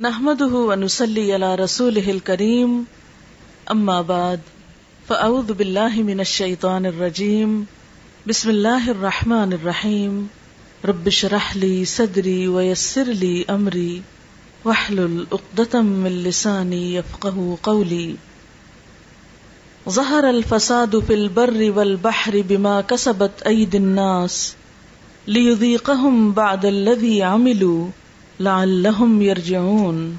[0.00, 2.86] نحمده ونسلي على رسوله الكريم.
[3.70, 4.40] أما بعد،
[5.08, 7.66] فأعوذ بالله من الشيطان الرجيم.
[8.26, 10.28] بسم الله الرحمن الرحيم.
[10.84, 14.02] رب اشرح لي صدري ويسر لي أمري.
[14.64, 18.16] واحلل عقدة من لساني يفقه قولي.
[19.88, 24.54] ظهر الفساد في البر والبحر بما كسبت أيدي الناس
[25.26, 27.88] ليذيقهم بعد الذي عملوا.
[28.40, 30.14] لعلهم يرجعون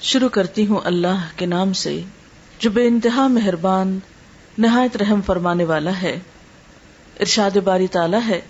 [0.00, 2.02] شروع کرتی ہوں اللہ کے نام سے،
[2.58, 3.98] جو بے انتہا مہربان،
[4.58, 6.18] نہایت رحم فرمانے والا ہے۔
[7.20, 8.40] ارشاد باری تعالی ہے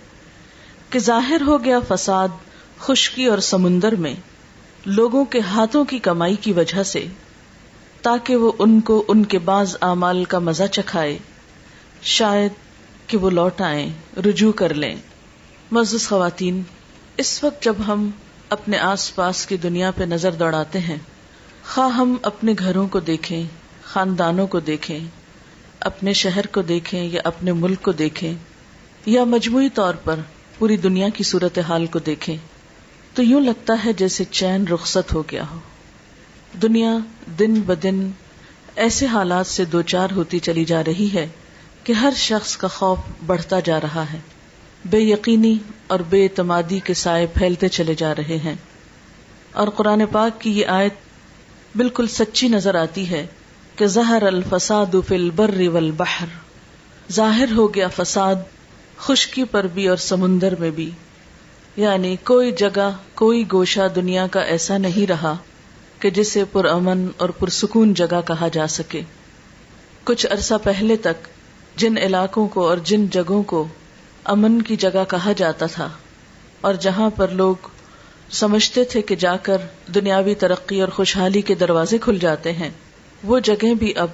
[0.89, 2.27] کہ ظاہر ہو گیا فساد،
[2.79, 4.15] خشکی اور سمندر میں
[4.85, 7.05] لوگوں کے ہاتھوں کی کمائی کی وجہ سے،
[8.01, 11.17] تاکہ وہ ان کو ان کے بعض اعمال کا مزہ چکھائے۔
[12.01, 12.51] شاید
[13.07, 14.95] کہ وہ لوٹ آئیں، رجوع کر لیں۔
[15.71, 16.61] مزز خواتین،
[17.17, 18.09] اس وقت جب ہم
[18.53, 20.97] اپنے آس پاس کی دنیا پہ نظر دوڑاتے ہیں۔
[21.73, 23.43] خواہ ہم اپنے گھروں کو دیکھیں،
[23.83, 24.99] خاندانوں کو دیکھیں،
[25.79, 28.33] اپنے شہر کو دیکھیں یا اپنے ملک کو دیکھیں،
[29.05, 30.19] یا مجموعی طور پر
[30.57, 32.37] پوری دنیا کی صورت حال کو دیکھیں،
[33.13, 35.59] تو یوں لگتا ہے جیسے چین رخصت ہو گیا ہو۔
[36.61, 36.97] دنیا
[37.39, 38.11] دن بدن
[38.75, 41.27] ایسے حالات سے دو چار ہوتی چلی جا رہی ہے
[41.83, 44.19] کہ ہر شخص کا خوف بڑھتا جا رہا ہے۔
[44.85, 48.55] بے یقینی اور بے اعتمادی کے سائے پھیلتے چلے جا رہے ہیں۔
[49.51, 50.93] اور قرآن پاک کی یہ آیت
[51.75, 53.25] بالکل سچی نظر آتی ہے
[53.75, 56.25] کہ زہر الفساد فی البر والبحر۔
[57.11, 58.35] ظاہر ہو گیا فساد
[58.97, 60.91] خشکی پر بھی اور سمندر میں بھی۔
[61.75, 65.35] یعنی کوئی جگہ، کوئی گوشہ دنیا کا ایسا نہیں رہا
[65.99, 69.01] کہ جسے پرامن اور پرسکون جگہ کہا جا سکے۔
[70.03, 71.27] کچھ عرصہ پہلے تک
[71.75, 73.67] جن علاقوں کو اور جن جگہوں کو
[74.25, 75.89] امن کی جگہ کہا جاتا تھا
[76.61, 77.55] اور جہاں پر لوگ
[78.31, 79.57] سمجھتے تھے کہ جا کر
[79.95, 82.69] دنیاوی ترقی اور خوشحالی کے دروازے کھل جاتے ہیں،
[83.23, 84.07] وہ جگہیں بھی اب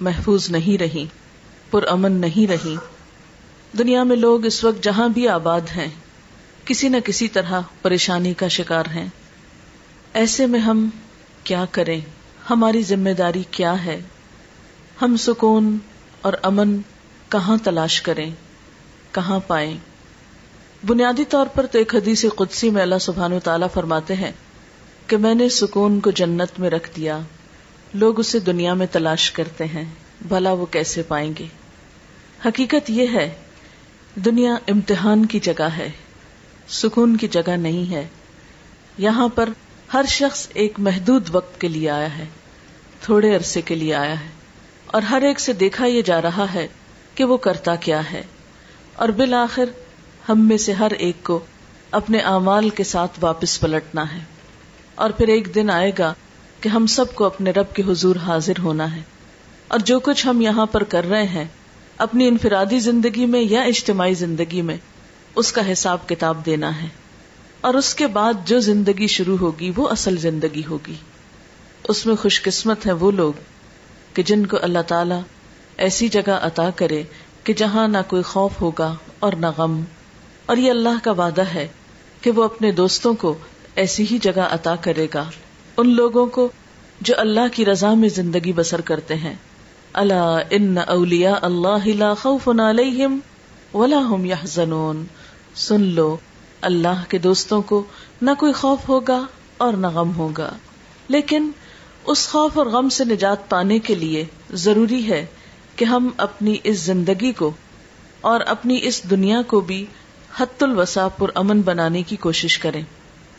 [0.00, 1.06] محفوظ نہیں رہی
[1.70, 2.76] پر امن نہیں رہی
[3.78, 5.88] دنیا میں لوگ اس وقت جہاں بھی آباد ہیں،
[6.64, 9.08] کسی نہ کسی طرح پریشانی کا شکار ہیں۔
[10.12, 10.88] ایسے میں ہم
[11.44, 12.00] کیا کریں؟
[12.50, 14.00] ہماری ذمہ داری کیا ہے؟
[15.02, 15.78] ہم سکون
[16.20, 16.80] اور امن
[17.28, 18.30] کہاں تلاش کریں؟
[19.12, 19.76] کہاں پائیں۔
[20.86, 24.32] بنیادی طور پر تو ایک حدیث قدسی میں اللہ سبحان و تعالیٰ فرماتے ہیں
[25.06, 27.18] کہ میں نے سکون کو جنت میں رکھ دیا،
[27.94, 29.84] لوگ اسے دنیا میں تلاش کرتے ہیں،
[30.28, 31.46] بھلا وہ کیسے پائیں گے؟
[32.46, 33.28] حقیقت یہ ہے،
[34.24, 35.90] دنیا امتحان کی جگہ ہے،
[36.68, 38.06] سکون کی جگہ نہیں ہے۔
[38.98, 39.48] یہاں پر
[39.92, 42.24] ہر شخص ایک محدود وقت کے لیے آیا ہے،
[43.00, 44.28] تھوڑے عرصے کے لیے آیا ہے،
[44.86, 46.66] اور ہر ایک سے دیکھا یہ جا رہا ہے
[47.14, 48.22] کہ وہ کرتا کیا ہے۔
[48.98, 49.64] اور بالآخر
[50.28, 51.40] ہم میں سے ہر ایک کو
[51.90, 54.18] اپنے اعمال کے ساتھ واپس پلٹنا ہے۔
[54.94, 56.14] اور پھر ایک دن آئے گا
[56.60, 59.00] کہ ہم سب کو اپنے رب کے حضور حاضر ہونا ہے۔
[59.68, 61.44] اور جو کچھ ہم یہاں پر کر رہے ہیں،
[61.98, 64.76] اپنی انفرادی زندگی میں یا اجتماعی زندگی میں،
[65.34, 66.88] اس کا حساب کتاب دینا ہے۔
[67.60, 70.94] اور اس کے بعد جو زندگی شروع ہوگی، وہ اصل زندگی ہوگی۔
[71.88, 73.32] اس میں خوش قسمت ہے وہ لوگ
[74.14, 75.14] کہ جن کو اللہ تعالی
[75.76, 77.02] ایسی جگہ عطا کرے
[77.48, 79.80] کہ جہاں نہ کوئی خوف ہوگا اور نہ غم۔
[80.46, 81.68] اور یہ اللہ کا وعدہ ہے
[82.20, 83.34] کہ وہ اپنے دوستوں کو
[83.74, 85.24] ایسی ہی جگہ عطا کرے گا۔
[85.76, 86.48] ان لوگوں کو
[87.00, 89.34] جو اللہ کی رضا میں زندگی بسر کرتے ہیں۔
[89.92, 93.18] اللہ ان اولیا اللہ خوف علیہم
[93.74, 95.04] ولا هم يحزنون
[95.54, 96.16] سن لو،
[96.60, 97.82] اللہ کے دوستوں کو
[98.22, 99.22] نہ کوئی خوف ہوگا
[99.56, 100.56] اور نہ غم ہوگا۔
[101.08, 101.50] لیکن
[102.06, 105.26] اس خوف اور غم سے نجات پانے کے لیے ضروری ہے
[105.78, 107.50] کہ ہم اپنی اس زندگی کو
[108.20, 109.86] اور اپنی اس دنیا کو بھی
[110.38, 112.82] حت الوسا پر امن بنانے کی کوشش کریں۔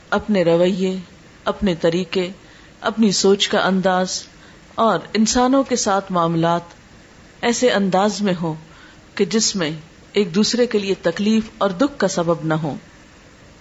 [0.09, 0.97] اپنے رویے،
[1.45, 2.29] اپنے طریقے،
[2.81, 4.23] اپنی سوچ کا انداز
[4.75, 6.61] اور انسانوں کے ساتھ معاملات
[7.41, 8.53] ایسے انداز میں ہو
[9.15, 9.71] کہ جس میں
[10.13, 12.75] ایک دوسرے کے لیے تکلیف اور دکھ کا سبب نہ ہو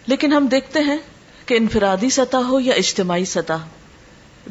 [0.06, 0.98] لیکن ہم دیکھتے ہیں
[1.46, 3.66] کہ انفرادی سطح ہو یا اجتماعی سطح،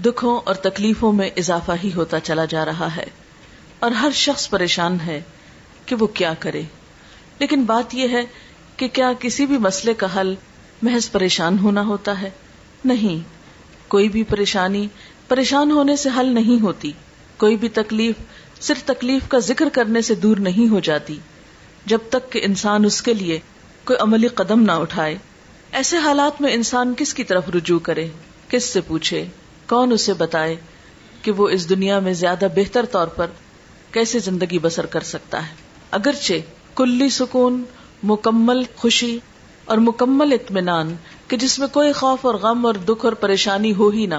[0.05, 3.05] دکھوں اور تکلیفوں میں اضافہ ہی ہوتا چلا جا رہا ہے۔
[3.79, 5.21] اور ہر شخص پریشان ہے
[5.85, 6.61] کہ وہ کیا کرے۔
[7.39, 8.21] لیکن بات یہ ہے
[8.77, 10.35] کہ کیا کسی بھی مسئلے کا حل
[10.81, 12.29] محض پریشان ہونا ہوتا ہے؟
[12.85, 13.29] نہیں۔
[13.87, 14.87] کوئی بھی پریشانی
[15.27, 16.91] پریشان ہونے سے حل نہیں ہوتی۔
[17.37, 18.15] کوئی بھی تکلیف
[18.61, 21.19] صرف تکلیف کا ذکر کرنے سے دور نہیں ہو جاتی۔
[21.85, 23.39] جب تک کہ انسان اس کے لیے
[23.83, 25.17] کوئی عملی قدم نہ اٹھائے۔
[25.71, 28.07] ایسے حالات میں انسان کس کی طرف رجوع کرے؟
[28.49, 29.25] کس سے پوچھے؟
[29.69, 30.55] کون اسے بتائے
[31.21, 33.27] کہ وہ اس دنیا میں زیادہ بہتر طور پر
[33.91, 35.53] کیسے زندگی بسر کر سکتا ہے؟
[35.91, 36.33] اگرچہ
[36.75, 37.63] کلی سکون،
[38.03, 39.19] مکمل خوشی
[39.65, 40.95] اور مکمل اطمینان
[41.27, 44.15] کہ جس میں کوئی خوف اور غم اور دکھ اور پریشانی ہو ہی نہ،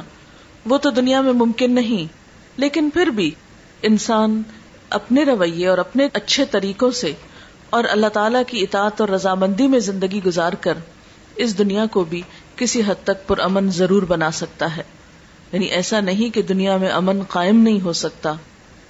[0.66, 2.12] وہ تو دنیا میں ممکن نہیں۔
[2.56, 3.30] لیکن پھر بھی
[3.82, 4.42] انسان
[4.90, 7.12] اپنے رویے اور اپنے اچھے طریقوں سے
[7.70, 10.74] اور اللہ تعالی کی اطاعت اور رضامندی میں زندگی گزار کر
[11.36, 12.22] اس دنیا کو بھی
[12.56, 14.82] کسی حد تک پر امن ضرور بنا سکتا ہے۔
[15.52, 18.32] یعنی ایسا نہیں کہ دنیا میں امن قائم نہیں ہو سکتا۔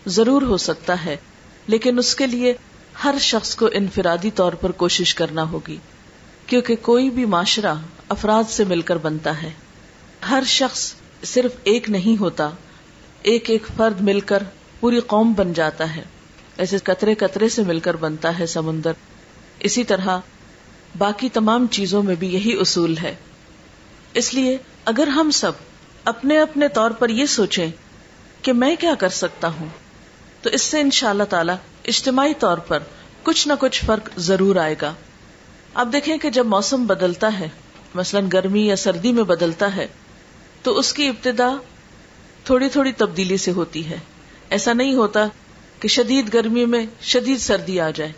[0.06, 1.16] ضرور ہو سکتا ہے،
[1.66, 2.54] لیکن اس کے لیے
[3.04, 5.76] ہر شخص کو انفرادی طور پر کوشش کرنا ہوگی،
[6.46, 7.74] کیونکہ کوئی بھی معاشرہ
[8.08, 9.50] افراد سے مل کر بنتا ہے۔
[10.30, 12.50] ہر شخص صرف ایک نہیں ہوتا،
[13.22, 14.42] ایک ایک فرد مل کر
[14.80, 16.02] پوری قوم بن جاتا ہے۔
[16.56, 18.92] ایسے قطرے قطرے سے مل کر بنتا ہے سمندر۔
[19.60, 20.18] اسی طرح
[20.98, 23.14] باقی تمام چیزوں میں بھی یہی اصول ہے۔
[24.14, 25.52] اس لیے اگر ہم سب
[26.04, 27.70] اپنے اپنے طور پر یہ سوچیں
[28.42, 29.68] کہ میں کیا کر سکتا ہوں
[30.48, 31.52] تو اس سے ان شاء اللہ تعالی
[31.84, 32.78] اجتماعی طور پر
[33.22, 34.94] کچھ نہ کچھ فرق ضرور آئے گا۔
[35.74, 37.48] اب دیکھیں کہ جب موسم بدلتا ہے،
[37.94, 39.86] مثلا گرمی یا سردی میں بدلتا ہے،
[40.62, 41.56] تو اس کی ابتدا
[42.44, 43.98] تھوڑی تھوڑی تبدیلی سے ہوتی ہے۔
[44.50, 45.26] ایسا نہیں ہوتا
[45.80, 48.12] کہ شدید گرمی میں شدید سردی آ جائے۔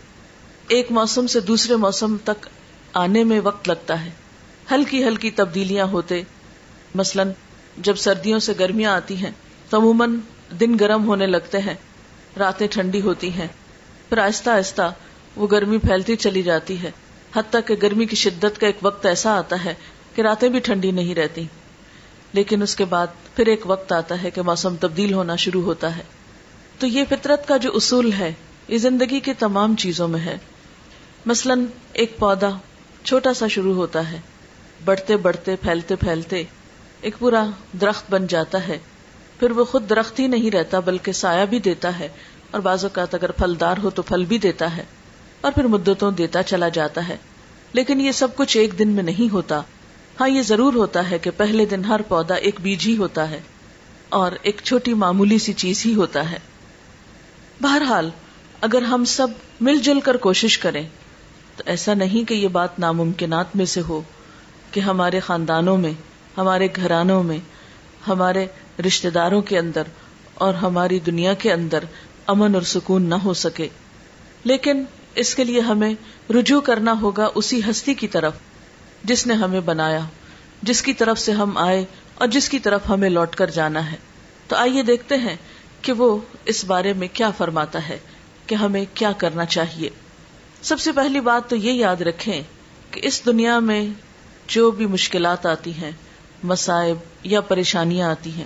[0.67, 2.47] ایک موسم سے دوسرے موسم تک
[2.93, 4.09] آنے میں وقت لگتا ہے۔
[4.71, 6.21] ہلکی ہلکی تبدیلیاں ہوتے،
[6.95, 7.23] مثلا
[7.77, 9.31] جب سردیوں سے گرمیاں آتی ہیں،
[9.69, 10.17] تو عموماً
[10.59, 11.75] دن گرم ہونے لگتے ہیں۔
[12.39, 13.47] راتیں ٹھنڈی ہوتی ہیں۔
[14.09, 14.93] پھر آہستہ آہستہ
[15.35, 16.91] وہ گرمی پھیلتی چلی جاتی ہے۔
[17.35, 19.73] حتیٰ کہ گرمی کی شدت کا ایک وقت ایسا آتا ہے
[20.15, 21.43] کہ راتیں بھی ٹھنڈی نہیں رہتی۔
[22.33, 25.97] لیکن اس کے بعد پھر ایک وقت آتا ہے کہ موسم تبدیل ہونا شروع ہوتا
[25.97, 26.03] ہے۔
[26.79, 28.33] تو یہ فطرت کا جو اصول ہے،
[28.67, 30.37] یہ زندگی کے تمام چیزوں میں ہے۔
[31.25, 31.53] مثلا
[31.93, 32.49] ایک پودا
[33.03, 34.19] چھوٹا سا شروع ہوتا ہے۔
[34.85, 36.43] بڑھتے بڑھتے پھیلتے پھیلتے
[37.01, 37.45] ایک پورا
[37.81, 38.77] درخت بن جاتا ہے۔
[39.41, 42.07] پھر وہ خود درخت ہی نہیں رہتا بلکہ سایہ بھی دیتا ہے
[42.51, 44.83] اور بعض اوقات اگر پھلدار ہو تو پھل بھی دیتا ہے
[45.41, 47.17] اور پھر مدتوں دیتا چلا جاتا ہے۔
[47.73, 49.61] لیکن یہ سب کچھ ایک دن میں نہیں ہوتا۔
[50.19, 53.39] ہاں یہ ضرور ہوتا ہے کہ پہلے دن ہر پودا ایک بیج ہی ہوتا ہے
[54.09, 56.39] اور ایک چھوٹی معمولی سی چیز ہی ہوتا ہے۔
[57.61, 58.09] بہرحال،
[58.61, 59.27] اگر ہم سب
[59.61, 60.87] مل جل کر کوشش کریں،
[61.57, 64.01] تو ایسا نہیں کہ یہ بات ناممکنات میں سے ہو
[64.71, 65.93] کہ ہمارے خاندانوں میں،
[66.37, 67.39] ہمارے گھرانوں میں،
[68.07, 68.45] ہمارے
[68.85, 69.83] رشتے داروں کے اندر
[70.33, 71.83] اور ہماری دنیا کے اندر
[72.27, 73.67] امن اور سکون نہ ہو سکے۔
[74.43, 74.83] لیکن
[75.15, 75.93] اس کے لیے ہمیں
[76.29, 78.33] رجوع کرنا ہوگا اسی ہستی کی طرف
[79.03, 79.99] جس نے ہمیں بنایا،
[80.61, 81.85] جس کی طرف سے ہم آئے
[82.15, 83.97] اور جس کی طرف ہمیں لوٹ کر جانا ہے۔
[84.47, 85.35] تو آئیے دیکھتے ہیں
[85.81, 87.99] کہ وہ اس بارے میں کیا فرماتا ہے
[88.47, 89.89] کہ ہمیں کیا کرنا چاہیے۔
[90.61, 92.41] سب سے پہلی بات تو یہ یاد رکھیں
[92.91, 93.87] کہ اس دنیا میں
[94.47, 95.91] جو بھی مشکلات آتی ہیں
[96.43, 98.45] مسائب یا پریشانیاں آتی ہیں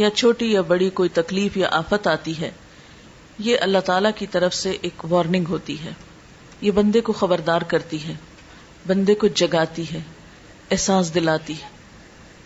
[0.00, 2.50] یا چھوٹی یا بڑی کوئی تکلیف یا آفت آتی ہے،
[3.38, 5.90] یہ اللہ تعالی کی طرف سے ایک وارننگ ہوتی ہے۔
[6.60, 8.14] یہ بندے کو خبردار کرتی ہے،
[8.86, 10.00] بندے کو جگاتی ہے،
[10.70, 11.68] احساس دلاتی ہے۔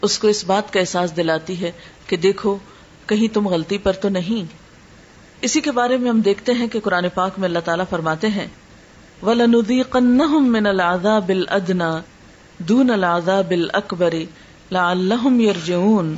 [0.02, 1.72] اس کو اس بات کا احساس دلاتی ہے
[2.06, 2.58] کہ دیکھو،
[3.06, 4.52] کہیں تم غلطی پر تو نہیں۔
[5.40, 8.46] اسی کے بارے میں ہم دیکھتے ہیں کہ قرآن پاک میں اللہ تعالیٰ فرماتے ہیں،
[9.22, 12.00] وَلَنُذِيقَنَّهُم مِّنَ الْعَذَابِ الْأَدْنَى
[12.58, 14.24] دُونَ الْعَذَابِ الْأَكْبَرِ
[14.70, 16.14] لَعَلَّهُمْ يَرْجِعُونَ۔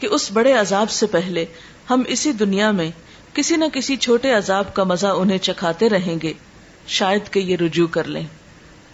[0.00, 1.44] کہ اس بڑے عذاب سے پہلے
[1.90, 2.90] ہم اسی دنیا میں
[3.32, 6.32] کسی نہ کسی چھوٹے عذاب کا مزہ انہیں چکھاتے رہیں گے۔
[6.86, 8.24] شاید کہ یہ رجوع کر لیں۔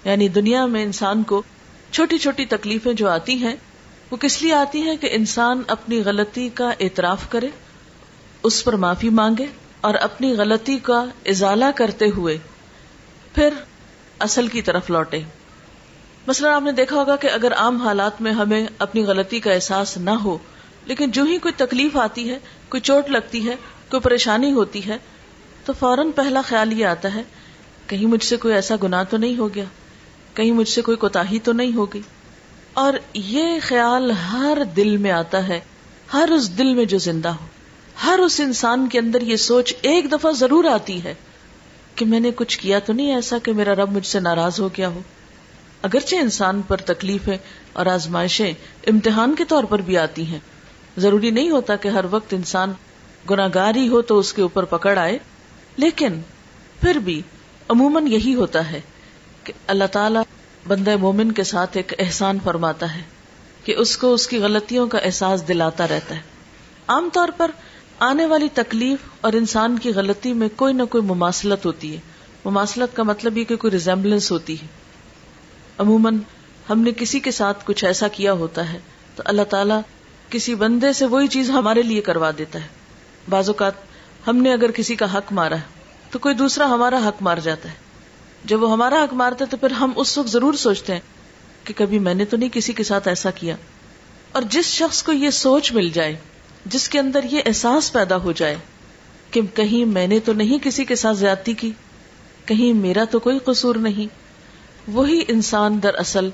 [0.05, 1.43] یعنی دنیا میں انسان کو
[1.91, 3.57] چھوٹی چھوٹی تکلیفیں جو آتی ہیں،
[4.11, 7.49] وہ کس لیے آتی ہیں کہ انسان اپنی غلطی کا اعتراف کرے،
[8.43, 9.47] اس پر معافی مانگے
[9.81, 12.39] اور اپنی غلطی کا ازالہ کرتے ہوئے
[13.35, 13.49] پھر
[14.19, 15.21] اصل کی طرف لوٹے۔
[16.27, 19.97] مثلا آپ نے دیکھا ہوگا کہ اگر عام حالات میں ہمیں اپنی غلطی کا احساس
[19.97, 20.39] نہ ہو
[20.87, 23.57] لیکن جو ہی کوئی تکلیف آتی ہے، کوئی چوٹ لگتی ہے،
[23.91, 24.97] کوئی پریشانی ہوتی ہے،
[25.65, 27.23] تو فوراً پہلا خیال یہ آتا ہے،
[27.87, 29.65] کہیں مجھ سے کوئی ایسا گنا تو نہیں ہو گیا؟
[30.35, 32.01] کہیں مجھ سے کوئی کوتا تو نہیں ہوگی
[32.75, 35.61] اور یہ خیال ہر دل میں آتا ہے،
[36.13, 37.47] ہر اس دل میں جو زندہ ہو۔
[38.05, 41.15] ہر اس انسان کے اندر یہ سوچ ایک دفعہ ضرور آتی ہے
[41.95, 44.69] کہ میں نے کچھ کیا تو نہیں ایسا کہ میرا رب مجھ سے ناراض ہو
[44.69, 45.01] گیا ہو۔
[45.83, 47.37] اگرچہ انسان پر تکلیفیں
[47.73, 48.53] اور آزمائشیں
[48.87, 50.39] امتحان کے طور پر بھی آتی ہیں
[50.97, 52.73] ضروری نہیں ہوتا کہ ہر وقت انسان
[53.31, 55.19] گناگاری ہو تو اس کے اوپر پکڑ آئے۔
[55.77, 56.21] لیکن
[56.81, 57.23] پھر بھی
[57.69, 58.81] عموماً یہی ہوتا ہے
[59.45, 60.19] کہ اللہ تعالی
[60.69, 63.03] بندہ مومن کے ساتھ ایک احسان فرماتا ہے
[63.65, 66.21] کہ اس کو اس کی غلطیوں کا احساس دلاتا رہتا ہے۔
[66.87, 67.51] عام طور پر
[67.99, 72.01] آنے والی تکلیف اور انسان کی غلطی میں کوئی نہ کوئی مماثلت ہوتی ہے۔
[72.45, 74.67] مماثلت کا مطلب یہ کہ کوئی ریزمبلنس ہوتی ہے۔
[75.79, 76.19] عموماً
[76.71, 78.79] ہم نے کسی کے ساتھ کچھ ایسا کیا ہوتا ہے
[79.17, 79.81] تو اللہ تعالیٰ
[80.33, 82.67] کسی بندے سے وہی چیز ہمارے لیے کروا دیتا ہے۔
[83.31, 83.73] بعض اوقات
[84.27, 87.69] ہم نے اگر کسی کا حق مارا ہے تو کوئی دوسرا ہمارا حق مار جاتا
[87.69, 87.75] ہے۔
[88.45, 91.01] جب وہ ہمارا حق مارتا ہے تو پھر ہم اس وقت ضرور سوچتے ہیں
[91.65, 93.57] کہ کبھی میں نے تو نہیں کسی کے ساتھ ایسا کیا۔
[94.33, 96.17] اور جس شخص کو یہ سوچ مل جائے،
[96.67, 98.57] جس کے اندر یہ احساس پیدا ہو جائے
[99.31, 101.73] کہ کہیں میں نے تو نہیں کسی کے ساتھ زیادتی کی،
[102.47, 104.07] کہیں میرا تو کوئی قصور نہیں،
[104.91, 106.29] وہی انسان در اصل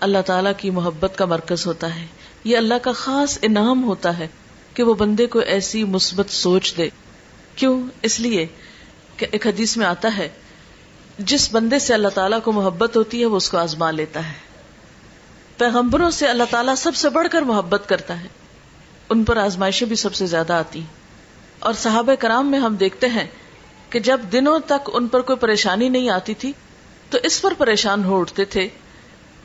[0.00, 2.06] اللہ تعالی کی محبت کا مرکز ہوتا ہے۔
[2.44, 4.28] یہ اللہ کا خاص انعام ہوتا ہے
[4.74, 6.88] کہ وہ بندے کو ایسی مثبت سوچ دے۔
[7.54, 8.46] کیوں؟ اس لیے
[9.16, 10.28] کہ ایک حدیث میں آتا ہے،
[11.18, 14.32] جس بندے سے اللہ تعالیٰ کو محبت ہوتی ہے، وہ اس کو آزما لیتا ہے۔
[15.56, 18.28] پیغمبروں سے اللہ تعالیٰ سب سے بڑھ کر محبت کرتا ہے۔
[19.10, 20.98] ان پر آزمائشیں بھی سب سے زیادہ آتی۔ ہیں
[21.58, 23.26] اور صحابہ کرام میں ہم دیکھتے ہیں
[23.90, 26.52] کہ جب دنوں تک ان پر کوئی پریشانی نہیں آتی تھی،
[27.10, 28.68] تو اس پر پریشان ہو اٹھتے تھے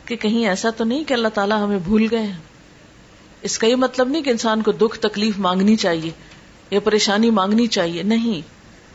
[0.04, 2.53] کہ کہیں ایسا تو نہیں کہ اللہ تعالیٰ ہمیں بھول گئے ہیں۔
[3.44, 6.10] اس کا یہ مطلب نہیں کہ انسان کو دکھ تکلیف مانگنی چاہیے
[6.70, 8.40] یا پریشانی مانگنی چاہیے، نہیں۔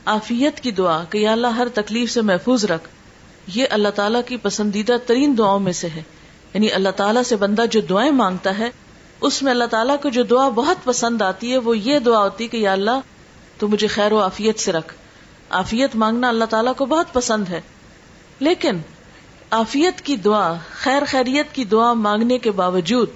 [0.04, 2.88] آفیت کی دعا کہ یا اللہ ہر تکلیف سے محفوظ رکھ،
[3.54, 6.02] یہ اللہ تعالیٰ کی پسندیدہ ترین دعاؤں میں سے ہے۔
[6.54, 8.70] یعنی اللہ تعالیٰ سے بندہ جو دعائیں مانگتا ہے،
[9.20, 12.48] اس میں اللہ تعالیٰ کو جو دعا بہت پسند آتی ہے، وہ یہ دعا ہوتی
[12.48, 13.00] کہ یا اللہ،
[13.58, 14.94] تو مجھے خیر و آفیت سے رکھ۔
[15.50, 17.60] آفیت مانگنا اللہ تعالیٰ کو بہت پسند ہے۔
[18.40, 18.78] لیکن
[19.50, 23.08] آفیت کی دعا، خیر خیریت کی دعا مانگنے کے باوجود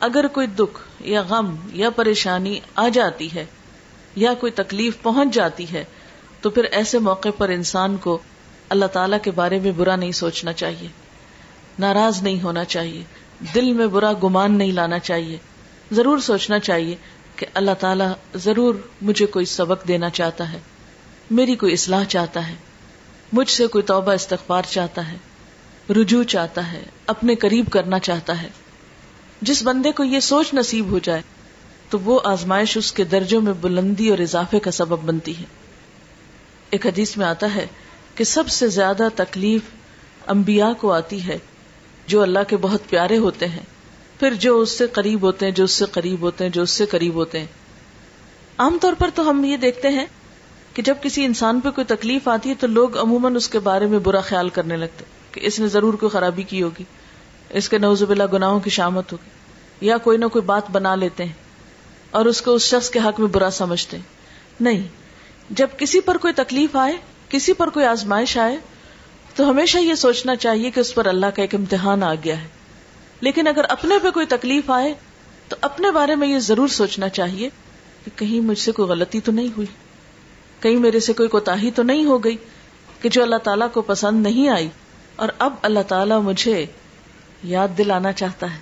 [0.00, 3.44] اگر کوئی دکھ یا غم یا پریشانی آ جاتی ہے
[4.16, 5.84] یا کوئی تکلیف پہنچ جاتی ہے،
[6.40, 8.18] تو پھر ایسے موقع پر انسان کو
[8.68, 10.88] اللہ تعالی کے بارے میں برا نہیں سوچنا چاہیے،
[11.78, 13.02] ناراض نہیں ہونا چاہیے،
[13.54, 15.38] دل میں برا گمان نہیں لانا چاہیے۔
[15.92, 16.96] ضرور سوچنا چاہیے
[17.36, 20.58] کہ اللہ تعالیٰ ضرور مجھے کوئی سبق دینا چاہتا ہے،
[21.30, 22.54] میری کوئی اصلاح چاہتا ہے،
[23.32, 25.16] مجھ سے کوئی توبہ استغفار چاہتا ہے،
[25.92, 28.48] رجوع چاہتا ہے، اپنے قریب کرنا چاہتا ہے۔
[29.44, 31.22] جس بندے کو یہ سوچ نصیب ہو جائے،
[31.90, 35.44] تو وہ آزمائش اس کے درجوں میں بلندی اور اضافے کا سبب بنتی ہے۔
[36.70, 37.66] ایک حدیث میں آتا ہے
[38.14, 39.60] کہ سب سے زیادہ تکلیف
[40.26, 41.38] انبیاء کو آتی ہے،
[42.06, 43.62] جو اللہ کے بہت پیارے ہوتے ہیں۔
[44.20, 46.70] پھر جو اس سے قریب ہوتے ہیں، جو اس سے قریب ہوتے ہیں، جو اس
[46.70, 47.46] سے قریب ہوتے ہیں۔
[48.58, 50.06] عام طور پر تو ہم یہ دیکھتے ہیں
[50.74, 53.86] کہ جب کسی انسان پہ کوئی تکلیف آتی ہے، تو لوگ عموماً اس کے بارے
[53.86, 56.84] میں برا خیال کرنے لگتے کہ اس نے ضرور کوئی خرابی کی ہوگی۔
[57.54, 59.28] اس کے نوزب اللہ گناہوں کی شامت ہوگی
[59.86, 61.32] یا کوئی نہ کوئی بات بنا لیتے ہیں
[62.10, 64.04] اور اس کو اس شخص کے حق میں برا سمجھتے ہیں۔
[64.60, 64.88] نہیں،
[65.50, 66.92] جب کسی پر کوئی تکلیف آئے،
[67.28, 68.56] کسی پر کوئی آزمائش آئے،
[69.34, 72.48] تو ہمیشہ یہ سوچنا چاہیے کہ اس پر اللہ کا ایک امتحان آ گیا ہے۔
[73.20, 74.94] لیکن اگر اپنے پہ کوئی تکلیف آئے،
[75.48, 77.48] تو اپنے بارے میں یہ ضرور سوچنا چاہیے
[78.04, 79.66] کہ کہیں مجھ سے کوئی غلطی تو نہیں ہوئی۔
[80.60, 82.36] کہیں میرے سے کوئی کوتا تو نہیں ہو گئی
[83.00, 84.68] کہ جو اللہ تعالیٰ کو پسند نہیں آئی
[85.16, 86.66] اور اب اللہ تعالیٰ مجھے
[87.44, 88.58] یاد دلانا چاہتا ہے۔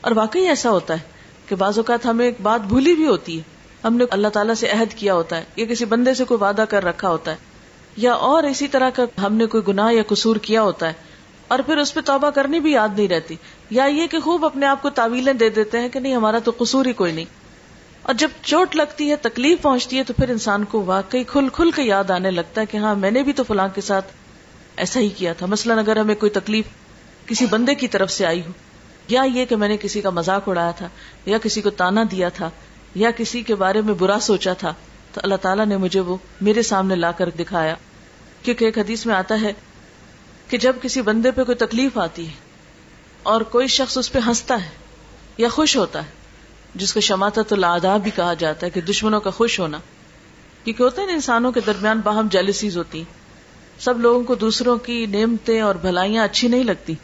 [0.00, 0.98] اور واقعی ایسا ہوتا ہے
[1.48, 3.42] کہ بعض اوقات ہمیں ایک بات بھولی بھی ہوتی ہے۔
[3.84, 6.64] ہم نے اللہ تعالیٰ سے عہد کیا ہوتا ہے۔ یا کسی بندے سے کوئی وعدہ
[6.68, 7.36] کر رکھا ہوتا ہے۔
[7.96, 10.92] یا اور اسی طرح کا ہم نے کوئی گناہ یا قصور کیا ہوتا ہے۔
[11.48, 13.36] اور پھر اس پہ توبہ کرنی بھی یاد نہیں رہتی۔
[13.70, 16.52] یا یہ کہ خوب اپنے آپ کو تعویلیں دے دیتے ہیں کہ نہیں، ہمارا تو
[16.58, 17.24] قصور ہی کوئی نہیں۔
[18.02, 21.70] اور جب چوٹ لگتی ہے، تکلیف پہنچتی ہے، تو پھر انسان کو واقعی کھل کھل
[21.70, 24.06] کے یاد آنے لگتا ہے کہ ہاں میں نے بھی تو فلاں کے ساتھ
[24.76, 26.64] ایسا ہی کیا تھا۔ مثلاً اگر ہمیں کوئی تکلیف
[27.26, 28.52] کسی بندے کی طرف سے آئی ہو۔
[29.08, 30.88] یا یہ کہ میں نے کسی کا مزاق اڑایا تھا،
[31.26, 32.50] یا کسی کو تانا دیا تھا،
[32.94, 34.74] یا کسی کے بارے میں برا سوچا تھا،
[35.12, 37.74] تو اللہ تعالیٰ نے مجھے وہ میرے سامنے لا کر دکھایا۔
[38.42, 39.52] کیونکہ ایک حدیث میں آتا ہے
[40.48, 42.32] کہ جب کسی بندے پہ کوئی تکلیف آتی ہے
[43.22, 44.70] اور کوئی شخص اس پہ ہنستا ہے
[45.38, 46.10] یا خوش ہوتا ہے،
[46.74, 49.78] جس کو شماتا تو لاداب بھی کہا جاتا ہے کہ دشمنوں کا خوش ہونا۔
[50.64, 53.04] کیونکہ ہوتا ہے نا انسانوں کے درمیان باہم جیلسیز ہوتی
[53.78, 56.94] سب لوگوں کو دوسروں کی نعمتیں اور بھلائیاں اچھی نہیں لگتی۔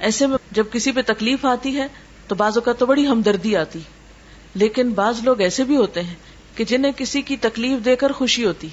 [0.00, 1.86] ایسے میں جب کسی پہ تکلیف آتی ہے
[2.28, 3.78] تو بعضوں کا تو بڑی ہمدردی آتی
[4.54, 6.14] لیکن بعض لوگ ایسے بھی ہوتے ہیں
[6.54, 8.68] کہ جنہیں کسی کی تکلیف دے کر خوشی ہوتی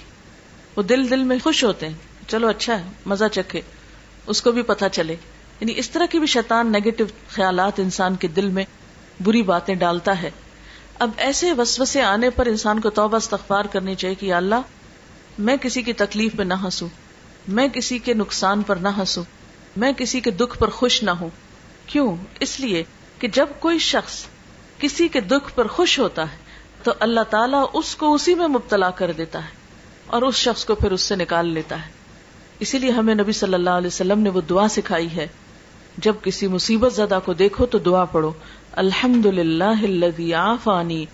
[0.75, 1.93] وہ دل دل میں خوش ہوتے ہیں
[2.27, 3.61] چلو اچھا ہے، مزہ چکھے،
[4.27, 5.15] اس کو بھی پتا چلے۔
[5.59, 8.65] یعنی اس طرح کی بھی شیطان نیگیٹو خیالات انسان کے دل میں
[9.23, 10.31] بری باتیں ڈالتا ہے۔
[10.99, 14.61] اب ایسے وسوسے آنے پر انسان کو توبہ استغفار کرنی چاہیے کہ اللہ،
[15.39, 16.87] میں کسی کی تکلیف پہ نہ ہنسوں،
[17.47, 19.23] میں کسی کے نقصان پر نہ ہنسوں۔
[19.77, 21.29] میں کسی کے دکھ پر خوش نہ ہوں۔
[21.85, 22.83] کیوں؟ اس لیے
[23.19, 24.25] کہ جب کوئی شخص
[24.79, 26.37] کسی کے دکھ پر خوش ہوتا ہے،
[26.83, 29.49] تو اللہ تعالیٰ اس کو اسی میں مبتلا کر دیتا ہے
[30.07, 31.91] اور اس شخص کو پھر اس سے نکال لیتا ہے۔
[32.59, 35.27] اسی لیے ہمیں نبی صلی اللہ علیہ وسلم نے وہ دعا سکھائی ہے۔
[35.97, 38.31] جب کسی مصیبت زدہ کو دیکھو تو دعا پڑھو
[38.71, 41.05] الحمد للہ آفانی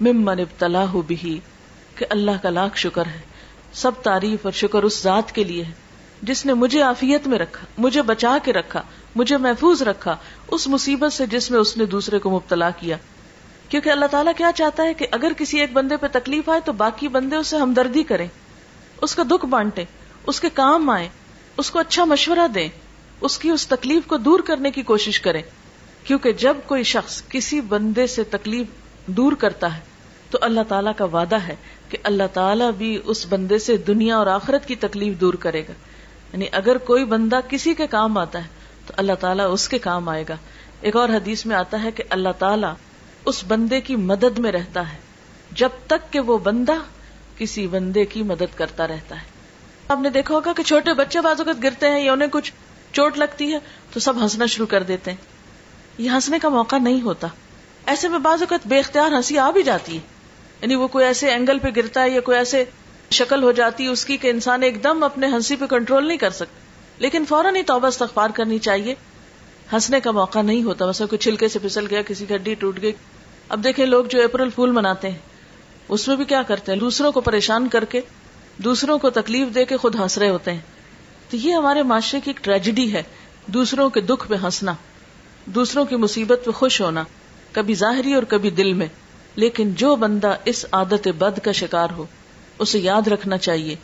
[0.00, 1.40] ممن ابتلا بھی
[1.94, 3.20] کہ اللہ کا لاکھ شکر ہے،
[3.72, 5.85] سب تعریف اور شکر اس ذات کے لیے ہے۔
[6.22, 8.82] جس نے مجھے آفیت میں رکھا، مجھے بچا کے رکھا،
[9.16, 10.16] مجھے محفوظ رکھا،
[10.48, 12.96] اس مصیبت سے جس میں اس نے دوسرے کو مبتلا کیا۔
[13.68, 16.72] کیونکہ اللہ تعالیٰ کیا چاہتا ہے کہ اگر کسی ایک بندے پہ تکلیف آئے تو
[16.72, 18.28] باقی بندے اسے ہمدردی کریں،
[19.02, 19.84] اس کا دکھ بانٹے
[20.26, 21.08] اس کے کام آئے
[21.56, 22.68] اس کو اچھا مشورہ دیں،
[23.20, 25.42] اس کی اس تکلیف کو دور کرنے کی کوشش کریں۔
[26.04, 28.66] کیونکہ جب کوئی شخص کسی بندے سے تکلیف
[29.06, 29.80] دور کرتا ہے
[30.30, 31.56] تو اللہ تعالیٰ کا وعدہ ہے
[31.88, 35.72] کہ اللہ تعالیٰ بھی اس بندے سے دنیا اور آخرت کی تکلیف دور کرے گا۔
[36.36, 38.48] یعنی اگر کوئی بندہ کسی کے کام آتا ہے
[38.86, 40.36] تو اللہ تعالیٰ اس کے کام آئے گا۔
[40.80, 42.74] ایک اور حدیث میں آتا ہے کہ اللہ تعالیٰ
[43.24, 44.98] اس بندے کی مدد میں رہتا ہے،
[45.52, 46.72] جب تک کہ وہ بندہ
[47.38, 49.26] کسی بندے کی مدد کرتا رہتا ہے۔
[49.88, 52.52] آپ نے دیکھا ہوگا کہ چھوٹے بچے بازوقت گرتے ہیں یا انہیں کچھ
[52.92, 53.58] چوٹ لگتی ہے
[53.92, 55.18] تو سب ہنسنا شروع کر دیتے ہیں۔
[55.98, 57.28] یہ ہنسنے کا موقع نہیں ہوتا۔
[57.86, 60.00] ایسے میں بعض اوقات بے اختیار ہنسی آ بھی جاتی ہے۔
[60.60, 62.64] یعنی وہ کوئی ایسے اینگل پہ گرتا ہے یا کوئی ایسے
[63.10, 66.18] شکل ہو جاتی ہے اس کی کہ انسان ایک دم اپنے ہنسی پہ کنٹرول نہیں
[66.18, 66.60] کر سکتا۔
[66.98, 68.94] لیکن فوراً ہی توبہ استغفار کرنی چاہیے۔
[69.72, 72.82] ہنسنے کا موقع نہیں ہوتا ویسے کوئی چھلکے سے پھسل گیا، کسی کی ہڈی ٹوٹ
[72.82, 72.92] گئی۔
[73.48, 75.18] اب دیکھیں، لوگ جو اپریل پھول مناتے ہیں،
[75.88, 78.00] اس میں بھی کیا کرتے ہیں؟ دوسروں کو پریشان کر کے،
[78.58, 80.60] دوسروں کو تکلیف دے کے خود ہنس رہے ہوتے ہیں۔
[81.30, 83.02] تو یہ ہمارے معاشرے کی ایک ٹریجڈی ہے،
[83.46, 84.72] دوسروں کے دکھ پہ ہنسنا،
[85.46, 87.04] دوسروں کی مصیبت پہ خوش ہونا،
[87.52, 88.86] کبھی ظاہری اور کبھی دل میں۔
[89.34, 92.06] لیکن جو بندہ اس عادت بد کا شکار ہو
[92.58, 93.74] اسے یاد رکھنا چاہیے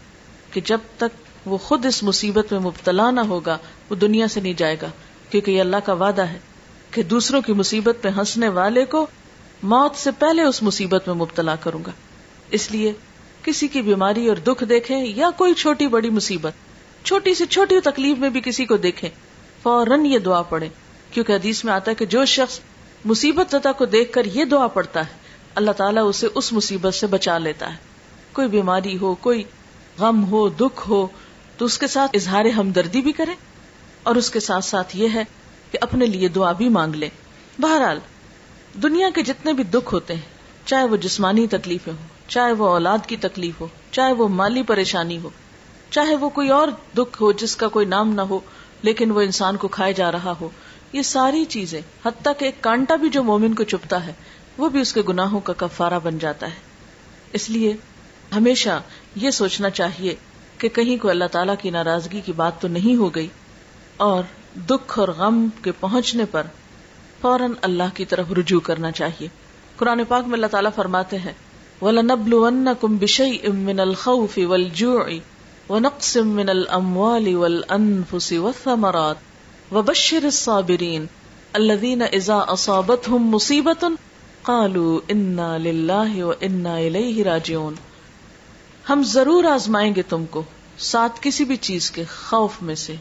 [0.53, 3.59] کہ جب تک وہ خود اس مصیبت میں مبتلا نہ ہوگا،
[3.91, 4.89] وہ دنیا سے نہیں جائے گا،
[5.31, 6.39] کیونکہ یہ اللہ کا وعدہ ہے
[6.91, 9.07] کہ دوسروں کی مصیبت پہ ہنسنے والے کو
[9.63, 11.91] موت سے پہلے اس مصیبت میں مبتلا کروں گا۔
[12.51, 12.93] اس لیے
[13.43, 16.53] کسی کی بیماری اور دکھ دیکھیں یا کوئی چھوٹی بڑی مصیبت،
[17.05, 19.11] چھوٹی سی چھوٹی تکلیف میں بھی کسی کو دیکھیں،
[19.63, 20.69] فوراً یہ دعا پڑے
[21.11, 22.61] کیونکہ حدیث میں آتا ہے کہ جو شخص
[23.05, 25.13] مصیبت زدہ کو دیکھ کر یہ دعا پڑتا ہے،
[25.55, 27.92] اللہ تعالیٰ اسے اس مصیبت سے بچا لیتا ہے۔
[28.33, 29.43] کوئی بیماری ہو، کوئی
[29.99, 31.07] غم ہو، دکھ ہو،
[31.57, 33.35] تو اس کے ساتھ اظہار ہمدردی بھی کرے
[34.03, 35.25] اور اس کے ساتھ ساتھ یہ ہے
[35.71, 37.09] کہ اپنے لیے دعا بھی مانگ لے
[37.59, 37.99] بہرحال،
[38.83, 43.07] دنیا کے جتنے بھی دکھ ہوتے ہیں، چاہے وہ جسمانی تکلیفیں ہوں، چاہے وہ اولاد
[43.07, 45.31] کی تکلیف ہو، چاہے وہ مالی پریشانی ہو،
[45.91, 48.39] چاہے وہ کوئی اور دکھ ہو جس کا کوئی نام نہ ہو،
[48.83, 50.49] لیکن وہ انسان کو کھائے جا رہا ہو،
[50.93, 54.13] یہ ساری چیزیں، حتیٰ کہ ایک کانٹا بھی جو مومن کو چپتا ہے،
[54.59, 56.71] وہ بھی اس کے گناہوں کا کفارہ بن جاتا ہے۔
[57.33, 57.77] اس لیے
[58.37, 58.83] ہمیشہ
[59.17, 60.15] یہ سوچنا چاہیے
[60.59, 63.29] کہ کہیں کو اللہ تعالیٰ کی ناراضگی کی بات تو نہیں ہو گئی
[63.97, 64.23] اور
[64.57, 66.43] دکھ اور غم کے پہنچنے پر
[67.21, 69.29] فوراً اللہ کی طرف رجوع کرنا چاہیے۔
[69.77, 71.33] قرآن پاک میں اللہ تعالیٰ فرماتے ہیں،
[71.83, 75.19] وَلَنَبْلُوَنَّكُمْ بِشَيْءٍ مِّنَ الْخَوْفِ وَالْجُوعِ
[75.69, 79.19] وَنَقْصٍ مِّنَ الْأَمْوَالِ وَالْأَنفُسِ وَالثَّمَرَاتِ
[79.75, 81.05] وَبَشِّرِ الصَّابِرِينَ
[81.53, 83.93] الَّذِينَ إِذَا أَصَابَتْهُمْ مُصِيبَةٌ
[84.43, 87.92] قَالُوا إِنَّا لِلَّهِ وَإِنَّا إِلَيْهِ رَاجِعُونَ۔
[88.91, 90.43] ہم ضرور آزمائیں گے تم کو،
[90.79, 92.95] ساتھ کسی بھی چیز کے خوف میں سے،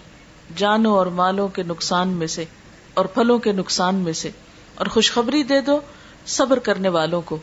[0.55, 2.45] جانوں اور مالوں کے نقصان میں سے،
[2.93, 4.29] اور پھلوں کے نقصان میں سے۔
[4.75, 5.79] اور خوشخبری دے دو
[6.25, 7.37] صبر کرنے والوں کو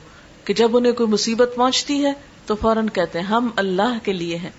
[0.44, 2.12] کہ جب انہیں کوئی مصیبت پہنچتی ہے
[2.46, 4.50] تو فوراً کہتے ہیں، ہم اللہ کے لیے ہیں۔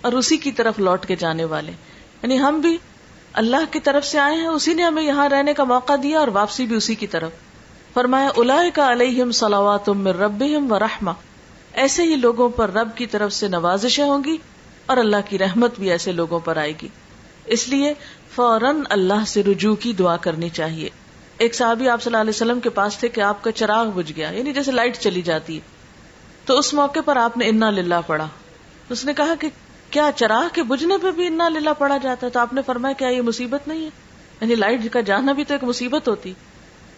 [0.00, 1.72] اور اسی کی طرف لوٹ کے جانے والے۔
[2.22, 2.78] یعنی ہم بھی
[3.32, 6.28] اللہ کی طرف سے آئے ہیں، اسی نے ہمیں یہاں رہنے کا موقع دیا اور
[6.28, 7.30] واپسی بھی اسی کی طرف۔
[7.94, 11.12] فرمایا الا کا علیہم سلاوات رب و رحما
[11.76, 14.36] ایسے ہی لوگوں پر رب کی طرف سے نوازشیں ہوں گی
[14.86, 16.88] اور اللہ کی رحمت بھی ایسے لوگوں پر آئے گی۔
[17.44, 17.94] اس لیے
[18.34, 20.88] فوراً اللہ سے رجوع کی دعا کرنی چاہیے۔
[21.38, 24.12] ایک صحابی آپ صلی اللہ علیہ وسلم کے پاس تھے کہ آپ کا چراغ بج
[24.16, 25.60] گیا یعنی جیسے لائٹ چلی جاتی ہے۔
[26.44, 28.28] تو اس موقع پر آپ نے انا للہ پڑھا۔
[28.90, 29.48] اس نے کہا کہ
[29.90, 32.92] کیا چراغ کے بجنے پہ بھی انا للہ پڑھا جاتا ہے؟ تو آپ نے فرمایا
[32.92, 33.90] کیا یہ مصیبت نہیں ہے؟
[34.40, 36.32] یعنی لائٹ کا جانا بھی تو ایک مصیبت ہوتی۔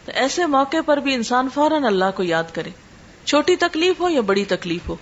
[0.05, 2.71] تو ایسے موقع پر بھی انسان فوراً اللہ کو یاد کرے۔
[3.29, 4.97] چھوٹی تکلیف ہو یا بڑی تکلیف ہو؟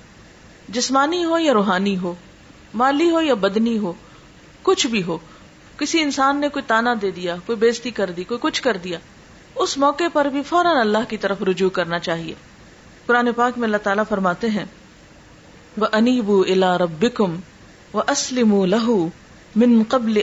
[0.69, 2.15] جسمانی ہو یا روحانی ہو؟
[2.75, 3.93] مالی ہو یا بدنی ہو؟
[4.63, 5.19] کچھ بھی ہو۔
[5.79, 8.99] کسی انسان نے کوئی تانا دے دیا، کوئی بےزتی کر دی، کوئی کچھ کر دیا۔
[9.55, 12.35] اس موقع پر بھی فوراً اللہ کی طرف رجوع کرنا چاہیے۔
[13.07, 14.65] قرآن پاک میں اللہ تعالیٰ فرماتے ہیں
[15.77, 17.37] وہ انیب الا ربکم
[17.95, 19.09] و اسلم لہو
[19.57, 20.21] من قبل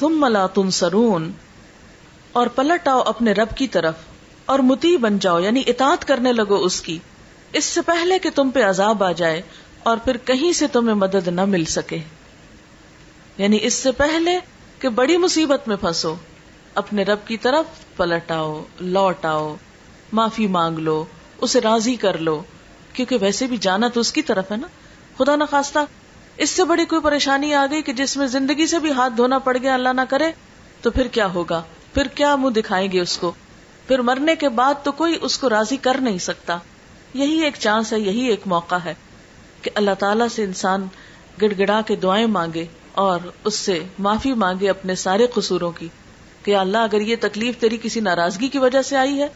[0.00, 1.32] ثم لا تنصرون۔
[2.32, 3.94] اور پلٹ آؤ اپنے رب کی طرف۔
[4.46, 6.98] اور متی بن جاؤ یعنی اطاعت کرنے لگو اس کی۔
[7.52, 9.42] اس سے پہلے کہ تم پہ عذاب آ جائے
[9.78, 11.98] اور پھر کہیں سے تمہیں مدد نہ مل سکے۔
[13.38, 14.38] یعنی اس سے پہلے
[14.78, 16.14] کہ بڑی مصیبت میں پھنسو۔
[16.74, 19.56] اپنے رب کی طرف پلٹ آؤ، لوٹ آؤ،
[20.12, 21.04] معافی مانگ لو،
[21.40, 22.42] اسے راضی کر لو۔
[22.92, 24.66] کیونکہ ویسے بھی جانا تو اس کی طرف ہے نا۔
[25.18, 25.78] خدا نخواستہ،
[26.36, 29.38] اس سے بڑی کوئی پریشانی آ گئی کہ جس میں زندگی سے بھی ہاتھ دھونا
[29.38, 30.32] پڑ گیا، اللہ نہ کرے،
[30.82, 31.62] تو پھر کیا ہوگا؟
[31.94, 33.32] پھر کیا منہ دکھائیں گے اس کو؟
[33.86, 36.58] پھر مرنے کے بعد تو کوئی اس کو راضی کر نہیں سکتا۔
[37.14, 38.94] یہی ایک چانس ہے، یہی ایک موقع ہے
[39.62, 40.86] کہ اللہ تعالیٰ سے انسان
[41.42, 45.88] گڑ گڑا کے دعائیں مانگے اور اس سے معافی مانگے اپنے سارے قصوروں کی
[46.42, 49.28] کہ اللہ، اگر یہ تکلیف تیری کسی ناراضگی کی وجہ سے آئی ہے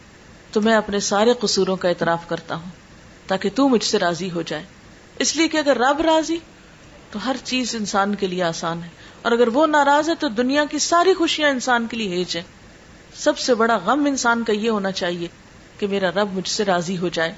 [0.51, 2.69] تو میں اپنے سارے قصوروں کا اعتراف کرتا ہوں
[3.27, 4.63] تاکہ تو مجھ سے راضی ہو جائے۔
[5.19, 6.37] اس لیے کہ اگر رب راضی
[7.11, 8.89] تو ہر چیز انسان کے لیے آسان ہے
[9.21, 12.60] اور اگر وہ ناراض ہے تو دنیا کی ساری خوشیاں انسان کے لیے ہیج ہیں۔
[13.15, 15.27] سب سے بڑا غم انسان کا یہ ہونا چاہیے
[15.79, 17.33] کہ میرا رب مجھ سے راضی ہو جائے۔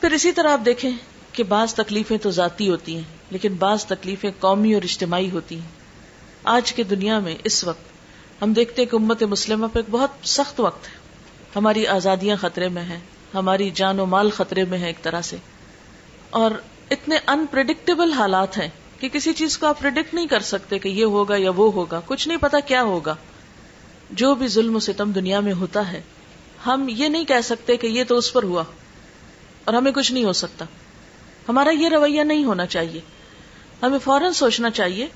[0.00, 0.90] پھر اسی طرح آپ دیکھیں
[1.32, 5.68] کہ بعض تکلیفیں تو ذاتی ہوتی ہیں، لیکن بعض تکلیفیں قومی اور اجتماعی ہوتی ہیں۔
[6.44, 7.90] آج کے دنیا میں اس وقت
[8.42, 10.92] ہم دیکھتے کہ امت مسلمہ پہ ایک بہت سخت وقت ہے۔
[11.56, 12.98] ہماری آزادیاں خطرے میں ہیں،
[13.34, 15.36] ہماری جان و مال خطرے میں ہے ایک طرح سے۔
[16.30, 16.50] اور
[16.90, 18.68] اتنے انپریڈکٹیبل حالات ہیں
[19.00, 22.00] کہ کسی چیز کو آپ پرڈکٹ نہیں کر سکتے کہ یہ ہوگا یا وہ ہوگا،
[22.06, 23.14] کچھ نہیں پتا کیا ہوگا۔
[24.12, 26.02] جو بھی ظلم و ستم دنیا میں ہوتا ہے،
[26.66, 28.64] ہم یہ نہیں کہہ سکتے کہ یہ تو اس پر ہوا
[29.64, 30.64] اور ہمیں کچھ نہیں ہو سکتا۔
[31.48, 33.00] ہمارا یہ رویہ نہیں ہونا چاہیے۔
[33.82, 35.08] ہمیں فوراً سوچنا چاہیے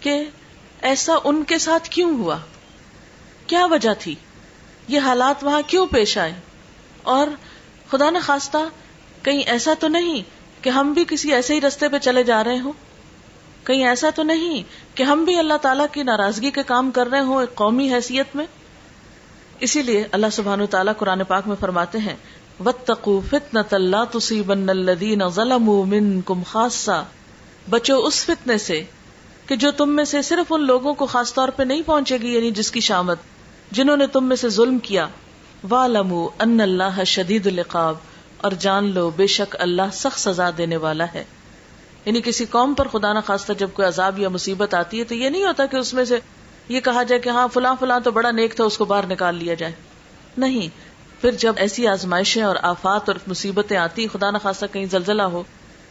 [0.00, 0.24] کہ
[0.82, 2.36] ایسا ان کے ساتھ کیوں ہوا؟
[3.46, 4.14] کیا وجہ تھی؟
[4.88, 6.32] یہ حالات وہاں کیوں پیش آئے؟
[7.02, 7.26] اور
[7.90, 8.58] خدا نہ خواستہ
[9.22, 10.22] کہیں ایسا تو نہیں
[10.64, 12.72] کہ ہم بھی کسی ایسے ہی رستے پہ چلے جا رہے ہوں؟
[13.64, 14.62] کہیں ایسا تو نہیں
[14.96, 18.36] کہ ہم بھی اللہ تعالیٰ کی ناراضگی کے کام کر رہے ہوں ایک قومی حیثیت
[18.36, 18.46] میں؟
[19.60, 22.16] اسی لیے اللہ سبحان تعالیٰ قرآن پاک میں فرماتے ہیں،
[22.64, 27.04] وَاتَّقُوا فِتْنَةَ اللَّا تُصِيبَنَّ الَّذِينَ ظَلَمُوا مِنْكُمْ خَاصًّا
[27.70, 28.82] بچو اس فتنے سے
[29.46, 32.34] کہ جو تم میں سے صرف ان لوگوں کو خاص طور پہ نہیں پہنچے گی
[32.34, 33.18] یعنی جس کی شامت،
[33.70, 35.06] جنہوں نے تم میں سے ظلم کیا۔
[35.70, 37.96] وَعْلَمُوا أَنَّ اللَّهَ شَدِيدُ الْعِقَابِ۔
[38.36, 41.24] اور جان لو، بے شک اللہ سخت سزا دینے والا ہے۔
[42.04, 45.14] یعنی کسی قوم پر خدا نہ خواستہ جب کوئی عذاب یا مصیبت آتی ہے تو
[45.14, 46.18] یہ نہیں ہوتا کہ اس میں سے
[46.68, 49.34] یہ کہا جائے کہ ہاں فلاں فلاں تو بڑا نیک تھا، اس کو باہر نکال
[49.34, 49.72] لیا جائے۔
[50.36, 50.68] نہیں،
[51.20, 55.42] پھر جب ایسی آزمائشیں اور آفات اور مصیبتیں آتی، خدا نہ خاصا کہیں زلزلہ ہو،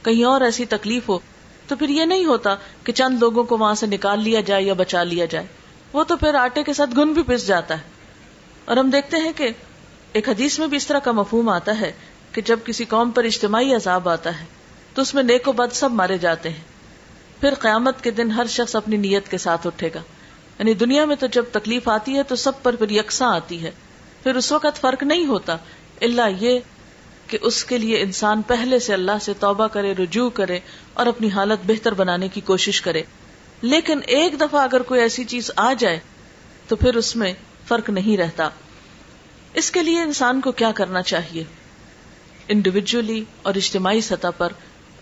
[0.02, 1.20] کہیں اور ایسی تکلیف ہو،
[1.68, 4.74] تو پھر یہ نہیں ہوتا کہ چند لوگوں کو وہاں سے نکال لیا جائے یا
[4.74, 5.46] بچا لیا جائے۔
[5.94, 7.82] وہ تو پھر آٹے کے ساتھ گن بھی پس جاتا ہے۔
[8.66, 9.50] اور ہم دیکھتے ہیں کہ
[10.14, 11.92] ایک حدیث میں بھی اس طرح کا مفہوم آتا ہے
[12.32, 14.46] کہ جب کسی قوم پر اجتماعی عذاب آتا ہے
[14.94, 16.62] تو اس میں نیک و بد سب مارے جاتے ہیں۔
[17.42, 20.02] پھر قیامت کے دن ہر شخص اپنی نیت کے ساتھ اٹھے گا۔
[20.60, 23.72] یعنی دنیا میں تو جب تکلیف آتی ہے تو سب پر پھر یکساں آتی ہے۔
[24.24, 25.58] پھر اس وقت فرق نہیں ہوتا۔
[26.02, 26.60] اللہ یہ
[27.28, 30.60] کہ اس کے لیے انسان پہلے سے اللہ سے توبہ کرے، رجوع کرے
[30.94, 33.04] اور اپنی حالت بہتر بنانے کی کوشش کرے۔
[33.62, 36.00] لیکن ایک دفعہ اگر کوئی ایسی چیز آ جائے
[36.68, 37.34] تو پھر اس میں
[37.68, 38.50] فرق نہیں رہتا۔
[39.54, 41.44] اس کے لیے انسان کو کیا کرنا چاہیے؟
[42.48, 44.54] انڈیویجلی اور اجتماعی سطح پر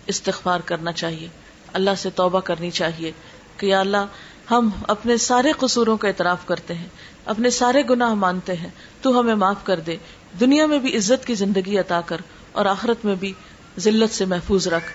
[0.06, 1.28] استغفار کرنا چاہیے،
[1.72, 3.12] اللہ سے توبہ کرنی چاہیے
[3.56, 4.06] کہ یا اللہ
[4.50, 6.88] ہم اپنے سارے قصوروں کا اعتراف کرتے ہیں،
[7.24, 8.68] اپنے سارے گناہ مانتے ہیں،
[9.02, 9.96] تو ہمیں معاف کر دے،
[10.40, 12.20] دنیا میں بھی عزت کی زندگی عطا کر
[12.52, 13.32] اور آخرت میں بھی
[13.78, 14.90] ذلت سے محفوظ رکھ۔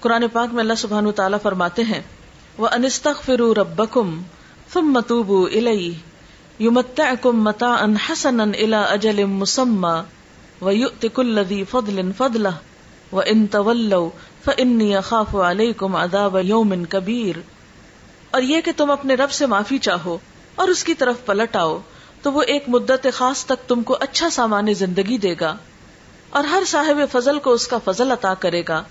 [0.00, 2.00] قرآن پاک میں اللہ سبحان تعالیٰ فرماتے ہیں
[2.58, 3.84] وہ انستخ فرو رب
[4.72, 5.92] تم متوب الئی
[6.58, 6.70] یو
[7.20, 10.00] کم متا ان حسن الا اجل مسمہ
[10.60, 12.50] وَيُؤْتِ كُلَّ ذِي فَضْلٍ
[13.10, 14.08] فَضْلَهُ وَإِن تَوَلَّوْا
[14.44, 17.42] فَإِنِّي أَخَافُ عَلَيْكُمْ عَذَابَ يَوْمٍ كَبِيرٍ۔
[18.30, 20.18] اور یہ کہ تم اپنے رب سے معافی چاہو
[20.54, 21.78] اور اس کی طرف پلٹ آؤ،
[22.22, 25.56] تو وہ ایک مدت خاص تک تم کو اچھا سامان زندگی دے گا
[26.30, 28.82] اور ہر صاحب فضل کو اس کا فضل عطا کرے گا۔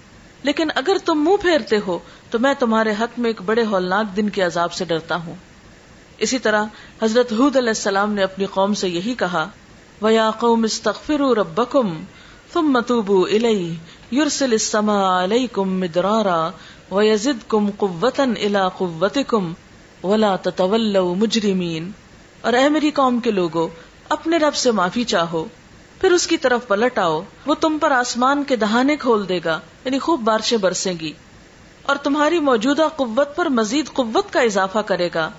[0.44, 4.30] لیکن اگر تم منہ پھیرتے ہو، تو میں تمہارے حق میں ایک بڑے ہولناک دن
[4.30, 5.36] کے عذاب سے ڈرتا ہوں۔
[6.18, 6.64] اسی طرح
[7.04, 9.50] حضرت حود علیہ السلام نے اپنی قوم سے یہی کہا،
[10.02, 11.96] وَيَا قَوْمِ اسْتَغْفِرُوا رَبَّكُمْ
[12.54, 13.74] ثُمَّ تُوبُوا إِلَيْهِ
[14.14, 16.52] يُرْسِلِ السَّمَاءَ عَلَيْكُمْ مِدْرَارًا
[16.92, 19.54] وَيَزِدْكُمْ قُوَّةً إِلَى قُوَّتِكُمْ
[20.04, 21.90] وَلَا تَتَوَلَّوْا مُجْرِمِينَ۔
[22.42, 23.68] اور اے میری قوم کے لوگو،
[24.10, 25.46] اپنے رب سے معافی چاہو،
[26.02, 29.60] پھر اس کی طرف پلٹ آؤ، وہ تم پر آسمان کے دہانے کھول دے گا
[29.86, 31.14] یعنی خوب بارشیں برسیں گی۔
[31.84, 35.30] اور تمہاری موجودہ قوت پر مزید قوت کا اضافہ کرے گا۔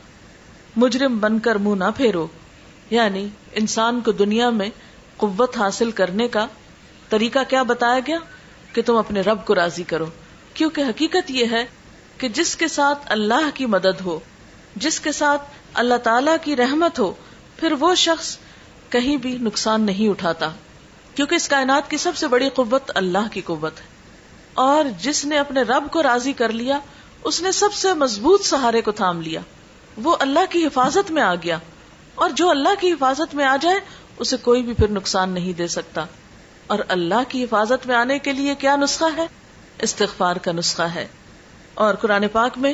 [0.76, 2.26] مجرم بن کر منہ نہ پھیرو۔
[2.90, 4.70] یعنی انسان کو دنیا میں
[5.16, 6.46] قوت حاصل کرنے کا
[7.08, 8.18] طریقہ کیا بتایا گیا؟
[8.72, 10.06] کہ تم اپنے رب کو راضی کرو،
[10.54, 11.64] کیونکہ حقیقت یہ ہے
[12.18, 14.18] کہ جس کے ساتھ اللہ کی مدد ہو،
[14.76, 15.42] جس کے ساتھ
[15.74, 17.12] اللہ تعالی کی رحمت ہو،
[17.56, 18.36] پھر وہ شخص
[18.90, 20.50] کہیں بھی نقصان نہیں اٹھاتا،
[21.14, 23.84] کیونکہ اس کائنات کی سب سے بڑی قوت اللہ کی قوت ہے۔
[24.54, 26.78] اور جس نے اپنے رب کو راضی کر لیا،
[27.24, 29.40] اس نے سب سے مضبوط سہارے کو تھام لیا۔
[30.02, 31.58] وہ اللہ کی حفاظت میں آ گیا،
[32.14, 33.80] اور جو اللہ کی حفاظت میں آ جائے،
[34.18, 36.04] اسے کوئی بھی پھر نقصان نہیں دے سکتا۔
[36.70, 39.26] اور اللہ کی حفاظت میں آنے کے لیے کیا نسخہ ہے؟
[39.82, 41.06] استغفار کا نسخہ ہے۔
[41.74, 42.72] اور قرآن پاک میں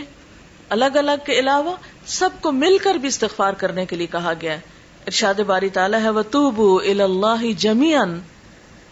[0.68, 4.52] الگ الگ کے علاوہ سب کو مل کر بھی استغفار کرنے کے لیے کہا گیا
[4.52, 4.60] ہے۔
[5.06, 8.14] ارشاد باری تعالیٰ ہے، وَتُوبُوا إِلَى اللَّهِ جَمِيعًا،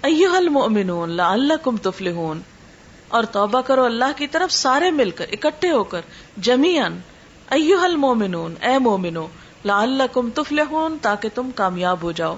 [0.07, 2.41] أَيُّهَا الْمُؤْمِنُونَ لَعَلَّكُمْ تُفْلِحُونَ۔
[3.09, 6.01] اور توبہ کرو اللہ کی طرف سارے مل کر، اکٹھے ہو کر
[6.37, 7.01] جمیان
[7.51, 9.27] ایوہ المومنون اے مومنو
[9.65, 12.37] لعلکم تفلحون تاکہ تم کامیاب ہو جاؤ۔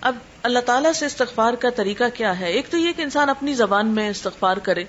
[0.00, 3.54] اب اللہ تعالیٰ سے استغفار کا طریقہ کیا ہے؟ ایک تو یہ کہ انسان اپنی
[3.54, 4.84] زبان میں استغفار کرے،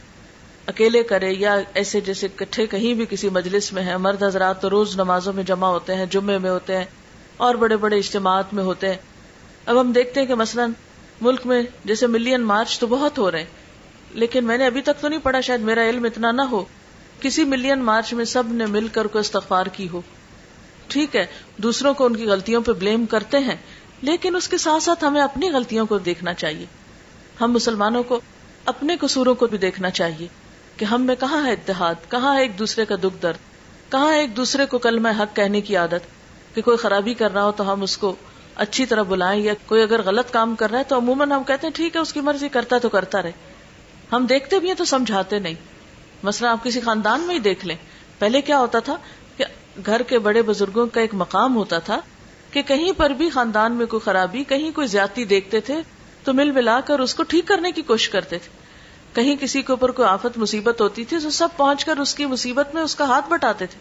[0.68, 4.70] اکیلے کرے، یا ایسے جیسے کٹھے کہیں بھی کسی مجلس میں ہے مرد حضرات تو
[4.70, 6.86] روز نمازوں میں جمع ہوتے ہیں، جمعے میں ہوتے ہیں،
[7.38, 8.98] اور بڑے بڑے اجتماعات میں ہوتے ہیں۔
[9.66, 10.66] اب ہم دیکھتے ہیں کہ مثلا
[11.22, 13.46] ملک میں جیسے ملین مارچ تو بہت ہو رہے ہیں،
[14.14, 16.64] لیکن میں نے ابھی تک تو نہیں پڑھا، شاید میرا علم اتنا نہ ہو۔
[17.20, 20.02] کسی ملین مارچ میں سب نے مل کر کو استغفار کی ہو۔
[20.88, 21.26] ٹھیک ہے،
[21.58, 23.56] دوسروں کو ان کی غلطیوں پہ بلیم کرتے ہیں
[24.04, 26.66] لیکن اس کے ساتھ ساتھ ہمیں اپنی غلطیوں کو دیکھنا چاہیے۔
[27.42, 28.22] ہم مسلمانوں کو
[28.66, 30.28] اپنے قصوروں کو بھی دیکھنا چاہیے
[30.78, 33.38] کہ ہم میں کہاں ہے اتحاد، کہاں ہے ایک دوسرے کا دکھ درد،
[33.92, 37.34] کہاں ہے ایک دوسرے کو کل میں حق کہنے کی عادت کہ کوئی خرابی کر
[37.34, 38.16] رہا ہو تو ہم اس کو
[38.56, 41.68] اچھی طرح بلائیں یا کوئی اگر غلط کام کر رہا ہے تو عموماً ہم کہتے
[41.68, 43.32] ہیں ٹھیک ہے، اس کی مرضی کرتا تو کرتا رہے۔
[44.12, 45.54] ہم دیکھتے بھی ہیں تو سمجھاتے نہیں۔
[46.24, 47.76] مثلا آپ کسی خاندان میں ہی دیکھ لیں۔
[48.20, 48.96] پہلے کیا ہوتا تھا
[49.38, 49.46] کہ
[49.86, 52.02] گھر کے بڑے بزرگوں کا ایک مقام ہوتا تھا
[52.54, 55.82] کہ کہیں پر بھی خاندان میں کوئی خرابی، کہیں کوئی زیادتی دیکھتے تھے
[56.24, 58.50] تو مل ملا کر اس کو ٹھیک کرنے کی کوشش کرتے تھے۔
[59.14, 62.26] کہیں کسی کے اوپر کوئی آفت، مصیبت ہوتی تھی تو سب پہنچ کر اس کی
[62.26, 63.80] مصیبت میں اس کا ہاتھ بٹاتے تھے۔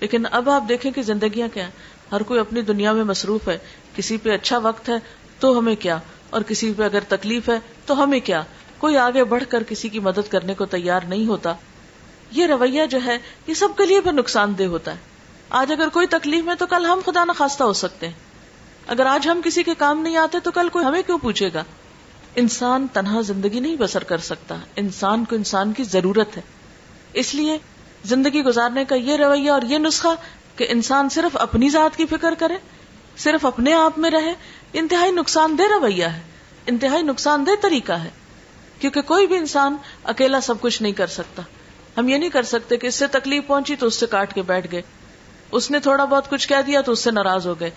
[0.00, 1.68] لیکن اب آپ دیکھیں کہ زندگیاں کیا
[2.12, 3.58] ہر کوئی اپنی دنیا میں مصروف ہے۔
[3.96, 4.94] کسی پہ اچھا وقت ہے
[5.40, 5.98] تو ہمیں کیا؟
[6.30, 8.42] اور کسی پہ اگر تکلیف ہے تو ہمیں کیا؟
[8.78, 11.54] کوئی آگے بڑھ کر کسی کی مدد کرنے کو تیار نہیں ہوتا۔
[12.30, 15.17] یہ رویہ جو ہے، یہ سب کے لیے بھی نقصان دہ ہوتا ہے۔
[15.50, 18.14] آج اگر کوئی تکلیف میں تو کل ہم خدا نخواستہ ہو سکتے ہیں۔
[18.86, 21.64] اگر آج ہم کسی کے کام نہیں آتے تو کل کوئی ہمیں کیوں پوچھے گا؟
[22.36, 26.42] انسان تنہا زندگی نہیں بسر کر سکتا۔ انسان کو انسان کی ضرورت ہے۔
[27.12, 27.58] اس لیے
[28.04, 30.08] زندگی گزارنے کا یہ رویہ اور یہ نسخہ
[30.56, 32.56] کہ انسان صرف اپنی ذات کی فکر کرے،
[33.16, 34.34] صرف اپنے آپ میں رہے،
[34.72, 36.22] انتہائی نقصان دہ رویہ ہے،
[36.66, 38.10] انتہائی نقصان دہ طریقہ ہے۔
[38.80, 41.42] کیونکہ کوئی بھی انسان اکیلا سب کچھ نہیں کر سکتا۔
[41.98, 44.42] ہم یہ نہیں کر سکتے کہ اس سے تکلیف پہنچی تو اس سے کاٹ کے
[44.42, 44.82] بیٹھ گئے۔
[45.52, 47.70] اس نے تھوڑا بہت کچھ کہہ دیا تو اس سے ناراض ہو گئے۔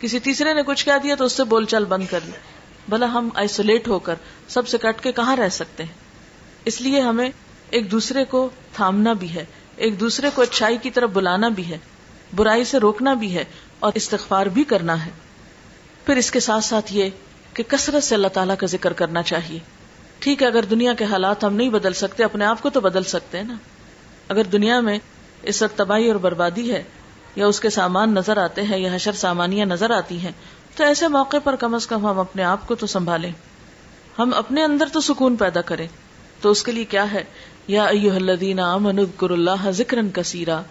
[0.00, 2.32] کسی تیسرے نے کچھ کہہ دیا تو اس سے بول چال بند کر لی۔
[2.88, 4.14] بھلا ہم آئسولیٹ ہو کر
[4.48, 5.92] سب سے کٹ کے کہاں رہ سکتے ہیں؟
[6.64, 7.30] اس لیے ہمیں
[7.70, 9.44] ایک دوسرے کو تھامنا بھی ہے۔
[9.76, 11.78] ایک دوسرے کو اچھائی کی طرف بلانا بھی ہے۔
[12.36, 13.44] برائی سے روکنا بھی ہے
[13.78, 15.10] اور استغفار بھی کرنا ہے۔
[16.06, 17.10] پھر اس کے ساتھ ساتھ یہ
[17.54, 19.58] کہ کثرت سے اللہ تعالیٰ کا ذکر کرنا چاہیے۔
[20.18, 23.02] ٹھیک ہے، اگر دنیا کے حالات ہم نہیں بدل سکتے، اپنے آپ کو تو بدل
[23.02, 23.54] سکتے ہیں نا۔
[24.28, 24.98] اگر دنیا میں
[25.42, 26.82] اس وقت تباہی اور بربادی ہے
[27.36, 30.32] یا اس کے سامان نظر آتے ہیں یا حشر سامانیاں نظر آتی ہیں،
[30.76, 33.32] تو ایسے موقع پر کم از کم ہم اپنے آپ کو تو سنبھالیں۔
[34.18, 35.88] ہم اپنے اندر تو سکون پیدا کریں۔
[36.40, 37.24] تو اس کے لیے کیا ہے؟
[37.68, 40.62] یا الذین آمنوا اذکروا اللہ ذکرا کثیرا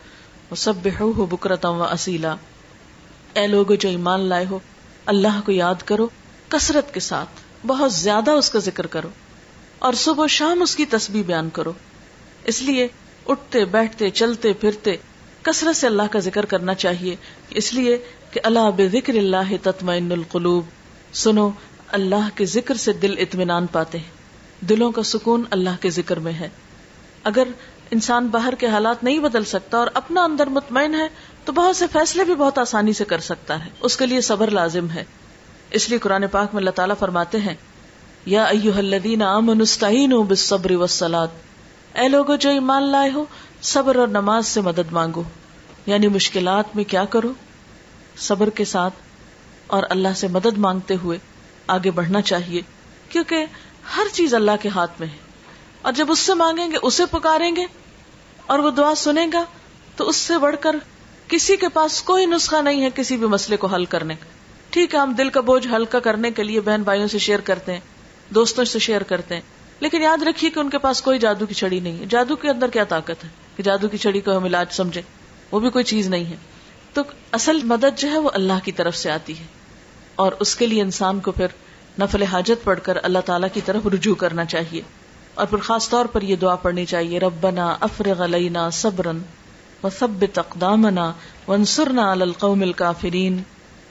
[0.51, 2.35] وسبحوه بکرتا و اصیلا۔
[3.33, 4.59] اے لوگ جو ایمان لائے ہو،
[5.05, 6.07] اللہ کو یاد کرو،
[6.49, 7.29] کثرت کے ساتھ،
[7.67, 9.09] بہت زیادہ اس کا ذکر کرو۔
[9.79, 11.73] اور صبح و شام اس کی تسبیح بیان کرو۔
[12.43, 12.87] اس لیے
[13.27, 14.95] اٹھتے، بیٹھتے، چلتے، پھرتے
[15.43, 17.15] کثرت سے اللہ کا ذکر کرنا چاہیے۔
[17.49, 17.97] اس لیے
[18.31, 20.65] کہ اللہ بے ذکر اللہ تطمئن القلوب۔
[21.13, 21.49] سنو،
[21.87, 24.23] اللہ کے ذکر سے دل اطمینان پاتے ہیں۔
[24.65, 26.49] دلوں کا سکون اللہ کے ذکر میں ہے۔
[27.23, 27.43] اگر
[27.91, 31.07] انسان باہر کے حالات نہیں بدل سکتا اور اپنا اندر مطمئن ہے،
[31.45, 34.51] تو بہت سے فیصلے بھی بہت آسانی سے کر سکتا ہے۔ اس کے لیے صبر
[34.51, 35.03] لازم ہے۔
[35.71, 37.55] اس لیے قرآن پاک میں اللہ تعالیٰ فرماتے ہیں،
[38.25, 41.27] یا ایو الذین آمنوا استعینوا بالصبر والصلاة۔
[41.93, 43.25] اے لوگو، جو ایمان لائے ہو
[43.63, 45.23] صبر اور نماز سے مدد مانگو۔
[45.85, 47.33] یعنی مشکلات میں کیا کرو؟
[48.17, 48.93] صبر کے ساتھ
[49.67, 51.17] اور اللہ سے مدد مانگتے ہوئے
[51.67, 52.61] آگے بڑھنا چاہیے،
[53.09, 53.45] کیونکہ
[53.95, 55.17] ہر چیز اللہ کے ہاتھ میں ہے۔
[55.81, 57.65] اور جب اس سے مانگیں گے، اسے پکاریں گے
[58.45, 59.43] اور وہ دعا سنے گا،
[59.95, 60.75] تو اس سے بڑھ کر
[61.27, 64.25] کسی کے پاس کوئی نسخہ نہیں ہے کسی بھی مسئلے کو حل کرنے۔ کا
[64.69, 67.73] ٹھیک ہے، ہم دل کا بوجھ ہلکا کرنے کے لیے بہن بھائیوں سے شیئر کرتے
[67.73, 67.79] ہیں،
[68.29, 69.41] دوستوں سے شیئر کرتے ہیں،
[69.79, 72.49] لیکن یاد رکھیے کہ ان کے پاس کوئی جادو کی چھڑی نہیں ہے۔ جادو کے
[72.49, 75.01] اندر کیا طاقت ہے؟ کہ جادو کی چھڑی کو ہم علاج سمجھے
[75.51, 76.35] وہ بھی کوئی چیز نہیں ہے۔
[76.93, 79.43] تو اصل مدد جو ہے وہ اللہ کی طرف سے آتی ہے۔
[80.15, 81.47] اور اس کے لیے انسان کو پھر
[81.99, 84.81] نفل حاجت پڑھ کر اللہ تعالیٰ کی طرف رجوع کرنا چاہیے۔
[85.33, 89.19] اور پھر خاص طور پر یہ دعا پڑھنی چاہیے، ربنا افرغ علینا صبرن
[89.83, 91.13] و سب تقدامنا
[91.47, 93.43] ونصرنا علی القوم الکافرین۔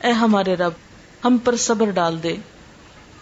[0.04, 0.72] اے ہمارے رب،
[1.24, 2.36] ہم پر صبر ڈال دے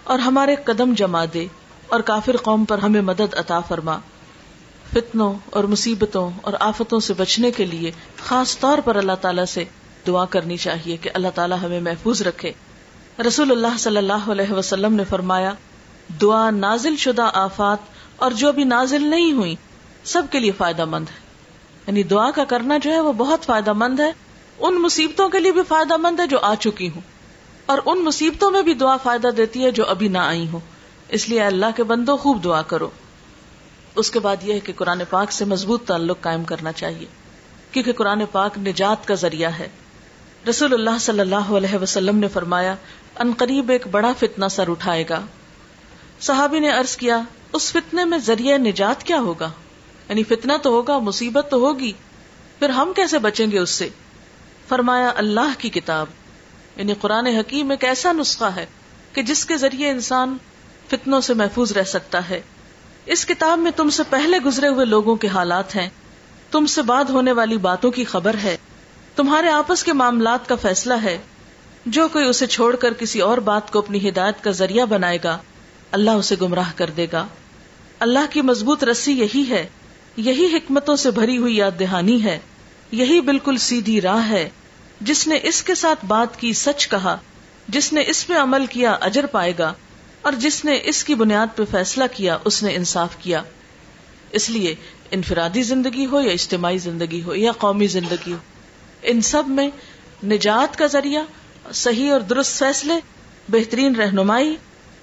[0.04, 1.46] اور ہمارے قدم جما دے
[1.88, 3.98] اور کافر قوم پر ہمیں مدد عطا فرما۔
[4.92, 7.90] فتنوں اور مصیبتوں اور آفتوں سے بچنے کے لیے
[8.24, 9.64] خاص طور پر اللہ تعالیٰ سے
[10.06, 12.52] دعا کرنی چاہیے کہ اللہ تعالیٰ ہمیں محفوظ رکھے۔
[13.26, 15.52] رسول اللہ صلی اللہ علیہ وسلم نے فرمایا،
[16.22, 17.78] دعا نازل شدہ آفات
[18.16, 19.56] اور جو بھی نازل نہیں ہوئی،
[20.04, 21.30] سب کے لیے فائدہ مند ہے۔
[21.86, 24.12] یعنی دعا کا کرنا جو ہے وہ بہت فائدہ مند ہے۔
[24.58, 27.00] ان مصیبتوں کے لیے بھی فائدہ مند ہے جو آ چکی ہوں۔
[27.66, 30.60] اور ان مصیبتوں میں بھی دعا فائدہ دیتی ہے جو ابھی نہ آئی ہوں۔
[31.08, 32.90] اس لیے اللہ کے بندو خوب دعا کرو۔
[33.94, 37.06] اس کے بعد یہ ہے کہ قرآن پاک سے مضبوط تعلق قائم کرنا چاہیے،
[37.72, 39.68] کیونکہ قرآن پاک نجات کا ذریعہ ہے۔
[40.48, 42.74] رسول اللہ صلی اللہ علیہ وسلم نے فرمایا،
[43.18, 45.20] ان قریب ایک بڑا فتنہ سر اٹھائے گا۔
[46.20, 47.20] صحابی نے عرض کیا،
[47.52, 49.50] اس فتنے میں ذریعہ نجات کیا ہوگا؟
[50.08, 51.92] یعنی فتنہ تو ہوگا، مصیبت تو ہوگی،
[52.58, 53.88] پھر ہم کیسے بچیں گے اس سے؟
[54.68, 56.06] فرمایا، اللہ کی کتاب۔
[56.76, 58.66] یعنی قرآن حکیم ایک ایسا نسخہ ہے
[59.12, 60.36] کہ جس کے ذریعے انسان
[60.88, 62.40] فتنوں سے محفوظ رہ سکتا ہے۔
[63.10, 65.88] اس کتاب میں تم سے پہلے گزرے ہوئے لوگوں کے حالات ہیں۔
[66.50, 68.56] تم سے بعد ہونے والی باتوں کی خبر ہے۔
[69.16, 71.18] تمہارے آپس کے معاملات کا فیصلہ ہے۔
[71.86, 75.38] جو کوئی اسے چھوڑ کر کسی اور بات کو اپنی ہدایت کا ذریعہ بنائے گا،
[75.90, 77.26] اللہ اسے گمراہ کر دے گا۔
[77.98, 79.66] اللہ کی مضبوط رسی یہی ہے۔
[80.16, 82.38] یہی حکمتوں سے بھری ہوئی یاد دہانی ہے۔
[82.92, 84.50] یہی بالکل سیدھی راہ ہے۔
[85.00, 87.16] جس نے اس کے ساتھ بات کی سچ کہا،
[87.68, 89.72] جس نے اس پہ عمل کیا اجر پائے گا۔
[90.22, 93.42] اور جس نے اس کی بنیاد پہ فیصلہ کیا، اس نے انصاف کیا۔
[94.32, 94.74] اس لیے
[95.10, 98.36] انفرادی زندگی ہو یا اجتماعی زندگی ہو یا قومی زندگی ہو،
[99.02, 99.70] ان سب میں
[100.24, 101.22] نجات کا ذریعہ،
[101.72, 102.94] صحیح اور درست فیصلے،
[103.48, 104.56] بہترین رہنمائی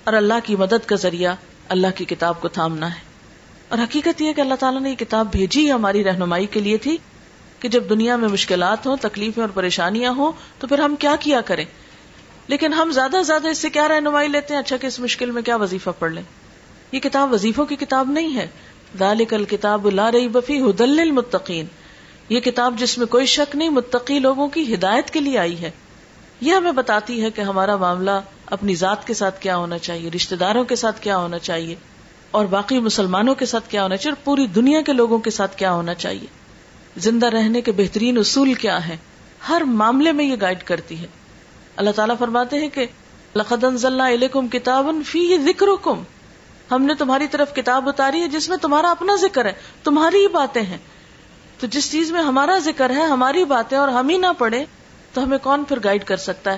[0.03, 1.35] اور اللہ کی مدد کا ذریعہ
[1.69, 2.99] اللہ کی کتاب کو تھامنا ہے۔
[3.69, 6.97] اور حقیقت یہ کہ اللہ تعالیٰ نے یہ کتاب بھیجی ہماری رہنمائی کے لیے تھی
[7.59, 11.41] کہ جب دنیا میں مشکلات ہوں، تکلیفیں اور پریشانیاں ہوں، تو پھر ہم کیا کیا
[11.41, 11.65] کریں؟
[12.47, 15.31] لیکن ہم زیادہ سے زیادہ اس سے کیا رہنمائی لیتے ہیں؟ اچھا کہ اس مشکل
[15.31, 16.23] میں کیا وظیفہ پڑھ لیں؟
[16.91, 18.47] یہ کتاب وظیفوں کی کتاب نہیں ہے۔
[18.99, 21.65] ذالک الکتاب لا ریب فی ہدل للمتقین۔
[22.29, 25.71] یہ کتاب جس میں کوئی شک نہیں، متقی لوگوں کی ہدایت کے لیے آئی ہے۔
[26.41, 28.11] یہ ہمیں بتاتی ہے کہ ہمارا معاملہ
[28.45, 31.75] اپنی ذات کے ساتھ کیا ہونا چاہیے رشتے داروں کے ساتھ کیا ہونا چاہیے،
[32.31, 35.57] اور باقی مسلمانوں کے ساتھ کیا ہونا چاہیے، اور پوری دنیا کے لوگوں کے ساتھ
[35.57, 36.27] کیا ہونا چاہیے۔
[36.97, 38.97] زندہ رہنے کے بہترین اصول کیا ہیں؟
[39.49, 41.07] ہر معاملے میں یہ گائیڈ کرتی ہے۔
[41.77, 42.85] اللہ تعالیٰ فرماتے ہیں کہ
[43.35, 45.65] لقد علیکم کتاب فی ذکر
[46.71, 49.51] ہم نے تمہاری طرف کتاب اتاری ہے جس میں تمہارا اپنا ذکر ہے،
[49.83, 50.77] تمہاری ہی باتیں ہیں۔
[51.59, 54.65] تو جس چیز میں ہمارا ذکر ہے، ہماری باتیں اور ہم ہی نہ پڑھے
[55.13, 56.57] تو ہمیں کون پھر گائیڈ کر سکتا ہے؟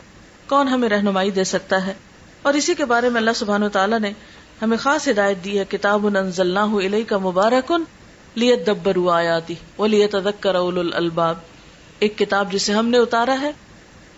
[0.50, 1.94] کون ہمیں رہنمائی دے سکتا ہے؟
[2.42, 4.12] اور اسی کے بارے میں اللہ سبحان و تعالیٰ نے
[4.62, 6.08] ہمیں خاص ہدایت دی ہے، کتاب
[6.78, 7.84] علیہ کا مبارکن
[8.36, 11.36] لیت دبر آیاتی وہ لیت ادکر الباب
[12.00, 13.52] ایک کتاب جسے ہم نے اتارا ہے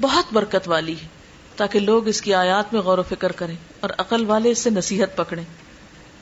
[0.01, 1.07] بہت برکت والی ہے،
[1.55, 4.69] تاکہ لوگ اس کی آیات میں غور و فکر کریں اور عقل والے اس سے
[4.69, 5.43] نصیحت پکڑیں۔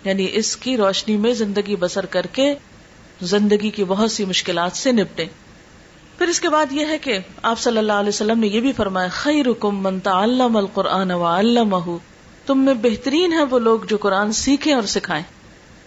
[0.03, 2.55] یعنی اس کی روشنی میں زندگی بسر کر کے
[3.21, 5.25] زندگی کی بہت سی مشکلات سے نپٹے
[6.17, 8.73] پھر اس کے بعد یہ ہے کہ آپ صلی اللہ علیہ وسلم نے یہ بھی
[8.73, 11.97] فرمایا خیر کم منتا علم القرآن و
[12.45, 15.23] تم میں بہترین ہے وہ لوگ جو قرآن سیکھیں اور سکھائیں۔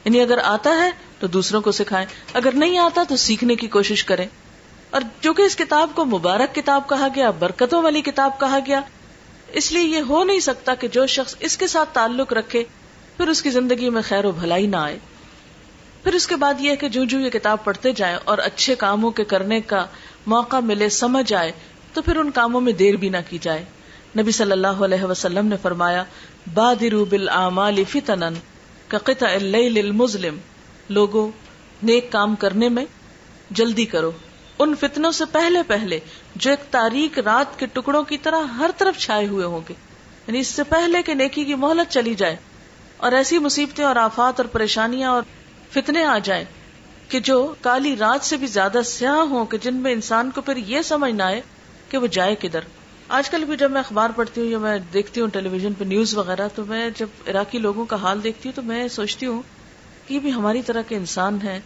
[0.05, 4.05] یعنی اگر آتا ہے تو دوسروں کو سکھائیں، اگر نہیں آتا تو سیکھنے کی کوشش
[4.05, 4.27] کریں۔
[4.93, 8.81] اور چونکہ اس کتاب کو مبارک کتاب کہا گیا، برکتوں والی کتاب کہا گیا،
[9.49, 12.65] اس لیے یہ ہو نہیں سکتا کہ جو شخص اس کے ساتھ تعلق رکھے،
[13.17, 14.99] پھر اس کی زندگی میں خیر و بھلائی نہ آئے۔
[16.05, 19.11] پھر اس کے بعد یہ کہ جو جو یہ کتاب پڑھتے جائیں اور اچھے کاموں
[19.11, 19.87] کے کرنے کا
[20.27, 21.53] موقع ملے، سمجھ آئے،
[21.93, 23.65] تو پھر ان کاموں میں دیر بھی نہ کی جائے۔
[24.19, 26.05] نبی صلی اللہ علیہ وسلم نے فرمایا،
[26.55, 28.35] بادرو بالآمال فتنن
[28.89, 30.37] قطع اللیل المظلم۔
[30.89, 31.31] لوگوں،
[31.83, 32.85] نیک کام کرنے میں
[33.51, 34.11] جلدی کرو۔
[34.63, 36.01] ان فتنوں سے پہلے پہلے
[36.37, 39.75] جو ایک تاریخ رات کے ٹکڑوں کی طرح ہر طرف چھائے ہوئے ہوں گے۔
[40.27, 42.37] یعنی اس سے پہلے کہ نیکی کی مہلت چلی جائے
[42.97, 45.23] اور ایسی مصیبتیں اور آفات اور پریشانیاں اور
[45.71, 46.45] فتنے آ جائیں
[47.09, 50.57] کہ جو کالی رات سے بھی زیادہ سیاہ ہوں کہ جن میں انسان کو پھر
[50.57, 51.41] یہ سمجھ نہ آئے
[51.89, 52.61] کہ وہ جائے کدھر۔
[53.09, 55.85] آج کل بھی جب میں اخبار پڑھتی ہوں یا میں دیکھتی ہوں ٹیلی ویژن پہ
[55.85, 59.43] نیوز وغیرہ تو میں جب عراقی لوگوں کا حال دیکھتی ہوں تو میں سوچتی ہوں
[60.07, 61.61] کہ یہ بھی ہماری طرح کے انسان ہیں۔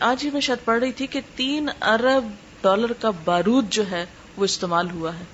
[0.00, 2.24] آج ہی میں شاید پڑھ رہی تھی کہ تین ارب
[2.62, 4.06] ڈالر کا بارود جو ہے
[4.36, 5.24] وہ استعمال ہوا ہے۔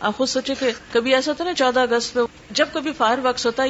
[0.00, 3.46] آپ خود سوچے کہ کبھی ایسا ہوتا نا چودہ اگست پہ جب کبھی فائر ورکس
[3.46, 3.68] ہوتا ہے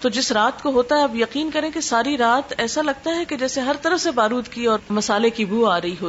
[0.00, 3.24] تو جس رات کو ہوتا ہے آپ یقین کریں کہ ساری رات ایسا لگتا ہے
[3.24, 6.08] کہ جیسے ہر طرف سے بارود کی اور مسالے کی بو آ رہی ہو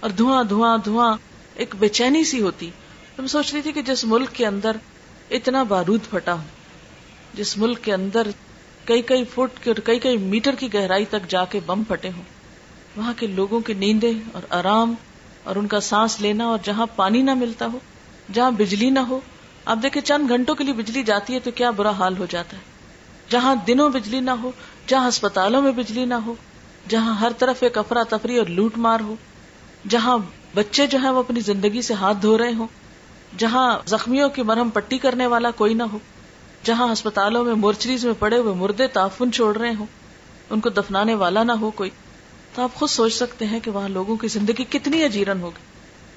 [0.00, 1.16] اور دھواں دھواں دھواں
[1.54, 2.70] ایک بے چینی سی ہوتی۔
[3.16, 4.76] تو میں سوچ رہی تھی کہ جس ملک کے اندر
[5.30, 6.42] اتنا بارود پھٹا ہو،
[7.34, 8.26] جس ملک کے اندر
[8.84, 12.39] کئی کئی فٹ اور کئی کئی میٹر کی گہرائی تک جا کے بم پھٹے ہوں۔
[12.96, 14.94] وہاں کے لوگوں کی نیندیں اور آرام
[15.44, 17.78] اور ان کا سانس لینا اور جہاں پانی نہ ملتا ہو،
[18.32, 19.20] جہاں بجلی نہ ہو۔
[19.64, 22.56] آپ دیکھیں چند گھنٹوں کے لیے بجلی جاتی ہے تو کیا برا حال ہو جاتا
[22.56, 22.62] ہے؟
[23.30, 24.50] جہاں دنوں بجلی نہ ہو،
[24.86, 26.34] جہاں اسپتالوں میں بجلی نہ ہو،
[26.88, 29.14] جہاں ہر طرف ایک افرا تفری اور لوٹ مار ہو،
[29.88, 30.18] جہاں
[30.54, 32.66] بچے جو ہیں وہ اپنی زندگی سے ہاتھ دھو رہے ہوں،
[33.38, 35.98] جہاں زخمیوں کی مرہم پٹی کرنے والا کوئی نہ ہو،
[36.64, 39.86] جہاں ہسپتالوں میں مورچریز میں پڑے ہوئے مردے تعفن چھوڑ رہے ہوں،
[40.50, 41.90] ان کو دفنانے والا نہ ہو کوئی۔
[42.54, 45.62] تو آپ خود سوچ سکتے ہیں کہ وہاں لوگوں کی زندگی کتنی اجیرن ہوگی،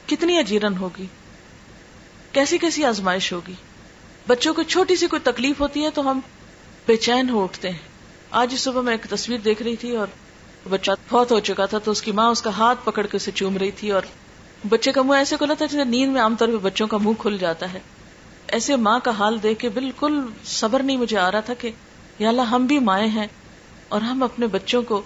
[0.06, 1.06] کتنی اجیرن ہوگی،
[2.32, 3.54] کیسی کیسی آزمائش ہوگی۔
[4.28, 6.20] بچوں کو چھوٹی سی کوئی تکلیف ہوتی ہے تو ہم
[6.88, 7.78] بے چین ہو اٹھتے ہیں۔
[8.32, 10.08] آج صبح میں ایک تصویر دیکھ رہی تھی اور
[10.70, 13.32] بچہ بہت ہو چکا تھا تو اس کی ماں اس کا ہاتھ پکڑ کے اسے
[13.32, 14.02] چوم رہی تھی اور
[14.70, 17.14] بچے کا منہ ایسے کھلا تھا جیسے نیند میں عام طور پہ بچوں کا منہ
[17.20, 17.80] کھل جاتا ہے۔
[18.48, 21.72] ایسے ماں کا حال دیکھ کے بالکل صبر نہیں مجھے آ رہا تھا کہ
[22.20, 23.28] یا اللہ ہم بھی مائیں ہیں
[23.88, 25.02] اور ہم اپنے بچوں کو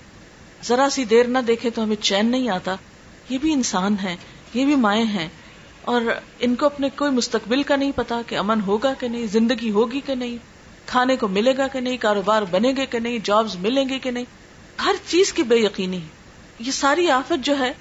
[0.64, 2.76] ذرا سی دیر نہ دیکھے تو ہمیں چین نہیں آتا۔
[3.30, 4.16] یہ بھی انسان ہیں
[4.54, 5.28] یہ بھی مائیں ہیں۔
[5.82, 6.02] اور
[6.40, 10.02] ان کو اپنے کوئی مستقبل کا نہیں پتا کہ امن ہوگا کہ نہیں، زندگی ہوگی
[10.06, 10.38] کہ نہیں،
[10.86, 14.12] کھانے کو ملے گا کہ نہیں، کاروبار بنے گے کہ نہیں، جابز ملیں گے کہ
[14.12, 14.26] نہیں۔
[14.86, 16.00] ہر چیز کی بے یقینی۔
[16.60, 17.74] یہ ساری آفت جو ہے،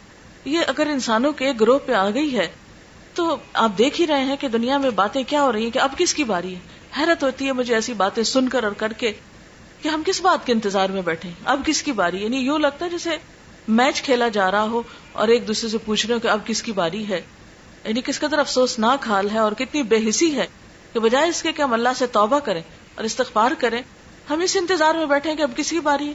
[0.44, 2.48] یہ اگر انسانوں کے گروہ پہ آ گئی ہے،
[3.14, 5.78] تو آپ دیکھ ہی رہے ہیں کہ دنیا میں باتیں کیا ہو رہی ہیں، کہ
[5.78, 6.60] اب کس کی باری ہے؟
[6.98, 9.12] حیرت ہوتی ہے مجھے ایسی باتیں سن کر اور کر کے۔
[9.86, 12.84] کہ ہم کس بات کے انتظار میں بیٹھے اب کس کی باری یعنی یوں لگتا
[12.84, 13.10] ہے جیسے
[13.68, 14.82] میچ کھیلا جا رہا ہو
[15.12, 17.20] اور ایک دوسرے سے پوچھ رہے ہو کہ اب کس کی باری ہے؟
[17.84, 20.46] یعنی کس قدر افسوسناک حال ہے اور کتنی بے حسی ہے
[20.92, 22.62] کہ بجائے اس کے کہ ہم اللہ سے توبہ کریں
[22.94, 23.82] اور استغفار کریں،
[24.30, 26.14] ہم اس انتظار میں بیٹھے کہ اب کس کی باری ہے؟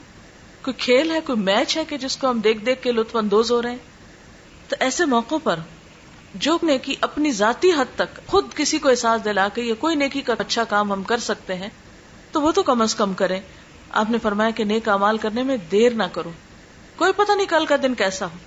[0.62, 3.52] کوئی کھیل ہے، کوئی میچ ہے کہ جس کو ہم دیکھ دیکھ کے لطف اندوز
[3.52, 3.78] ہو رہے ہیں؟
[4.68, 5.60] تو ایسے موقع پر
[6.36, 10.22] جو نیکی اپنی ذاتی حد تک خود کسی کو احساس دلا کے یا کوئی نیکی
[10.22, 11.70] کا اچھا کام ہم کر سکتے ہیں،
[12.32, 13.42] تو وہ تو کم از کم کریں۔
[13.94, 16.32] آپ نے فرمایا کہ نیک امال کرنے میں دیر نہ کرو۔
[16.96, 18.38] کوئی پتہ نہیں کل کا دن کیسا ہو۔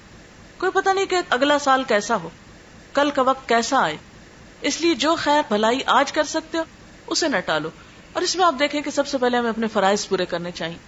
[0.58, 2.28] کوئی پتہ نہیں کہ اگلا سال کیسا ہو۔
[2.92, 3.96] کل کا وقت کیسا آئے۔
[4.60, 6.62] اس لیے جو خیر بھلائی آج کر سکتے ہو،
[7.06, 7.68] اسے نہ ٹالو۔
[8.12, 10.78] اور اس میں آپ دیکھیں کہ سب سے پہلے ہمیں اپنے فرائض پورے کرنے چاہیے۔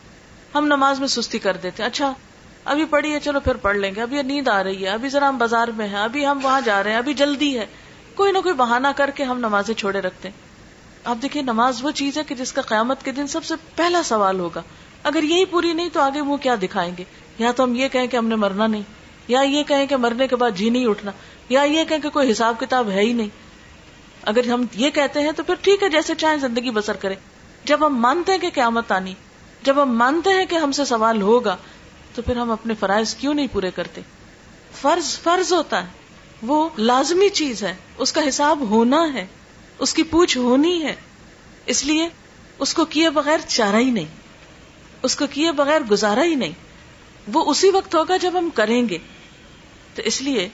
[0.55, 2.13] ہم نماز میں سستی کر دیتے اچھا
[2.65, 5.29] ابھی پڑھی ہے، چلو پھر پڑھ لیں گے۔ ابھی نیند آ رہی ہے، ابھی ذرا
[5.29, 7.67] ہم بازار میں ہیں، ابھی ہم وہاں جا رہے ہیں، ابھی جلدی ہے۔
[8.15, 10.46] کوئی نہ کوئی بہانہ کر کے ہم نمازیں چھوڑے رکھتے ہیں۔
[11.07, 14.03] آپ دیکھیے نماز وہ چیز ہے کہ جس کا قیامت کے دن سب سے پہلا
[14.03, 14.63] سوال ہوگا۔
[15.03, 17.05] اگر یہی پوری نہیں تو آگے وہ کیا دکھائیں گے؟
[17.39, 18.83] یا تو ہم یہ کہیں کہ ہم نے مرنا نہیں،
[19.29, 21.11] یا یہ کہیں کہ مرنے کے بعد جی نہیں اٹھنا،
[21.49, 23.29] یا یہ کہیں کہ کوئی حساب کتاب ہے ہی نہیں۔
[24.23, 27.17] اگر ہم یہ کہتے ہیں تو پھر ٹھیک ہے، جیسے چاہیں زندگی بسر کریں
[27.65, 29.15] جب ہم مانتے ہیں کہ قیامت آنی،
[29.63, 31.57] جب ہم مانتے ہیں کہ ہم سے سوال ہوگا،
[32.15, 34.01] تو پھر ہم اپنے فرائض کیوں نہیں پورے کرتے؟
[34.81, 35.89] فرض فرض ہوتا ہے۔
[36.43, 39.27] وہ لازمی چیز ہے، اس کا حساب ہونا ہے۔
[39.79, 40.95] اس کی پوچھ ہونی ہے۔
[41.67, 42.09] اس لیے
[42.59, 44.05] اس کو کیے بغیر چارہ ہی نہیں۔
[45.03, 46.53] اس کو کیے بغیر گزارا ہی نہیں۔
[47.33, 48.99] وہ اسی وقت ہوگا جب ہم کریں گے۔
[49.95, 50.49] تو اس لیے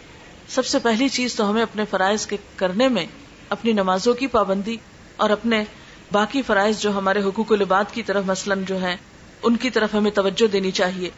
[0.48, 3.06] سب سے پہلی چیز تو ہمیں اپنے فرائض کے کرنے میں
[3.48, 4.76] اپنی نمازوں کی پابندی
[5.16, 5.64] اور اپنے
[6.12, 8.96] باقی فرائض جو ہمارے حقوق الباد کی طرف مثلاً جو ہیں،
[9.42, 11.10] ان کی طرف ہمیں توجہ دینی چاہیے۔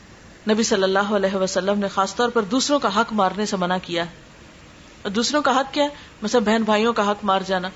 [0.50, 3.76] نبی صلی اللہ علیہ وسلم نے خاص طور پر دوسروں کا حق مارنے سے منع
[3.82, 4.10] کیا ہے۔
[5.02, 5.88] اور دوسروں کا حق کیا ہے؟
[6.22, 7.68] مثلا بہن بھائیوں کا حق مار جانا۔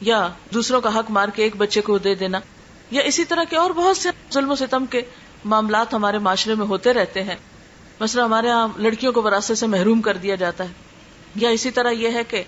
[0.00, 2.38] یا دوسروں کا حق مار کے ایک بچے کو دے دینا،
[2.90, 5.02] یا اسی طرح کے اور بہت سے ظلم و ستم کے
[5.44, 7.34] معاملات ہمارے معاشرے میں ہوتے رہتے ہیں۔
[8.00, 10.72] مثلا ہمارے یہاں لڑکیوں کو وراثت سے محروم کر دیا جاتا ہے۔
[11.34, 12.42] یا اسی طرح یہ ہے کہ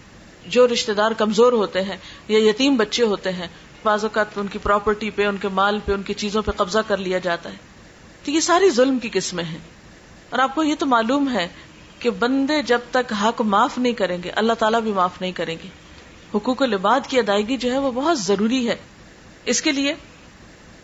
[0.46, 1.96] جو رشتے دار کمزور ہوتے ہیں
[2.28, 3.46] یا یتیم بچے ہوتے ہیں،
[3.82, 6.78] بعض اوقات ان کی پراپرٹی پہ، ان کے مال پہ، ان کی چیزوں پہ قبضہ
[6.86, 7.56] کر لیا جاتا ہے۔
[8.24, 9.58] تو یہ ساری ظلم کی قسمیں ہیں۔
[10.30, 11.48] اور آپ کو یہ تو معلوم ہے
[11.98, 15.56] کہ بندے جب تک حق معاف نہیں کریں گے، اللہ تعالیٰ بھی معاف نہیں کریں
[15.62, 15.68] گے۔
[16.34, 18.76] حقوق العباد کی ادائیگی جو ہے وہ بہت ضروری ہے۔
[19.44, 19.94] اس کے لیے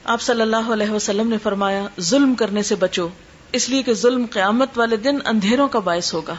[0.04, 3.08] آپ صلی اللہ علیہ وسلم نے فرمایا، ظلم کرنے سے بچو۔
[3.52, 6.34] اس لیے کہ ظلم قیامت والے دن اندھیروں کا باعث ہوگا۔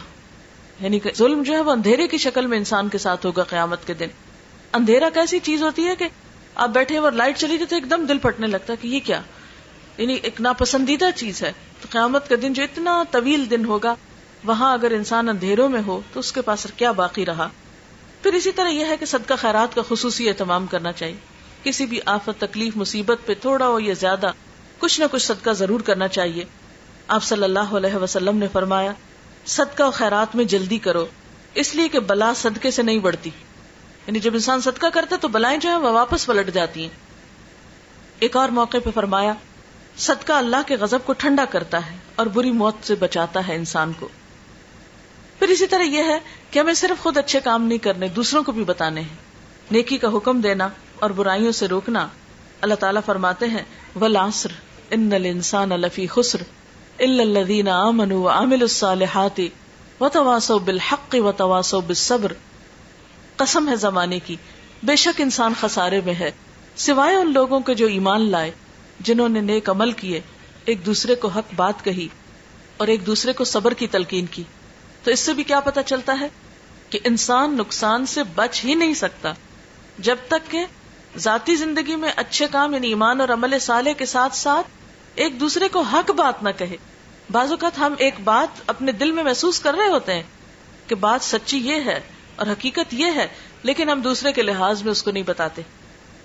[0.80, 3.86] یعنی کہ ظلم جو ہے وہ اندھیرے کی شکل میں انسان کے ساتھ ہوگا قیامت
[3.86, 4.06] کے دن۔
[4.72, 6.08] اندھیرا کیسی چیز ہوتی ہے کہ
[6.54, 9.00] آپ بیٹھے اور لائٹ چلی گئی تو ایک دم دل پٹنے لگتا ہے کہ یہ
[9.04, 9.20] کیا؟
[9.98, 13.94] یعنی ایک ناپسندیدہ چیز ہے۔ تو قیامت کا دن جو اتنا طویل دن ہوگا،
[14.44, 17.48] وہاں اگر انسان اندھیروں میں ہو تو اس کے پاس کیا باقی رہا؟
[18.24, 21.16] پھر اسی طرح یہ ہے کہ صدقہ خیرات کا خصوصی اہتمام کرنا چاہیے۔
[21.62, 24.30] کسی بھی آفت، تکلیف، مصیبت پہ تھوڑا ہو یا زیادہ،
[24.78, 26.44] کچھ نہ کچھ صدقہ ضرور کرنا چاہیے۔
[27.08, 28.92] آپ صلی اللہ علیہ وسلم نے فرمایا،
[29.46, 31.06] صدقہ و خیرات میں جلدی کرو،
[31.54, 33.30] اس لیے کہ بلا صدقے سے نہیں بڑھتی۔
[34.06, 36.90] یعنی جب انسان صدقہ کرتا تو بلائیں جو ہے وہ واپس پلٹ جاتی ہیں۔
[38.18, 39.34] ایک اور موقع پہ فرمایا،
[39.96, 43.92] صدقہ اللہ کے غضب کو ٹھنڈا کرتا ہے اور بری موت سے بچاتا ہے انسان
[43.98, 44.08] کو۔
[45.38, 46.18] پھر اسی طرح یہ ہے
[46.50, 49.24] کہ ہمیں صرف خود اچھے کام نہیں کرنے، دوسروں کو بھی بتانے ہیں۔
[49.70, 50.68] نیکی کا حکم دینا
[50.98, 52.08] اور برائیوں سے روکنا۔
[52.60, 53.62] اللہ تعالیٰ فرماتے ہیں
[54.00, 54.48] ولاسر
[54.90, 56.42] ان انسان الفی خسر
[56.98, 59.40] الدین امن و عامل الصالحات
[60.00, 62.32] و تواسو بالحق و تواسو بالصبر۔
[63.36, 64.36] قسم ہے زمانے کی۔
[64.82, 66.30] بے شک انسان خسارے میں ہے۔
[66.76, 68.50] سوائے ان لوگوں کے جو ایمان لائے،
[69.00, 70.20] جنہوں نے نیک عمل کیے،
[70.64, 72.08] ایک دوسرے کو حق بات کہی
[72.76, 74.42] اور ایک دوسرے کو صبر کی تلقین کی۔
[75.04, 76.28] تو اس سے بھی کیا پتا چلتا ہے
[76.90, 79.32] کہ انسان نقصان سے بچ ہی نہیں سکتا،
[79.98, 80.64] جب تک کہ
[81.16, 84.66] ذاتی زندگی میں اچھے کام یعنی ایمان اور عمل صالح کے ساتھ ساتھ
[85.14, 86.76] ایک دوسرے کو حق بات نہ کہے۔
[87.30, 90.22] بعض اوقات ہم ایک بات اپنے دل میں محسوس کر رہے ہوتے ہیں
[90.86, 92.00] کہ بات سچی یہ ہے
[92.36, 93.28] اور حقیقت یہ ہے،
[93.62, 95.62] لیکن ہم دوسرے کے لحاظ میں اس کو نہیں بتاتے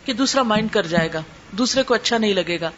[0.06, 1.22] کہ دوسرا مائنڈ کر جائے گا،
[1.52, 2.70] دوسرے کو اچھا نہیں لگے گا۔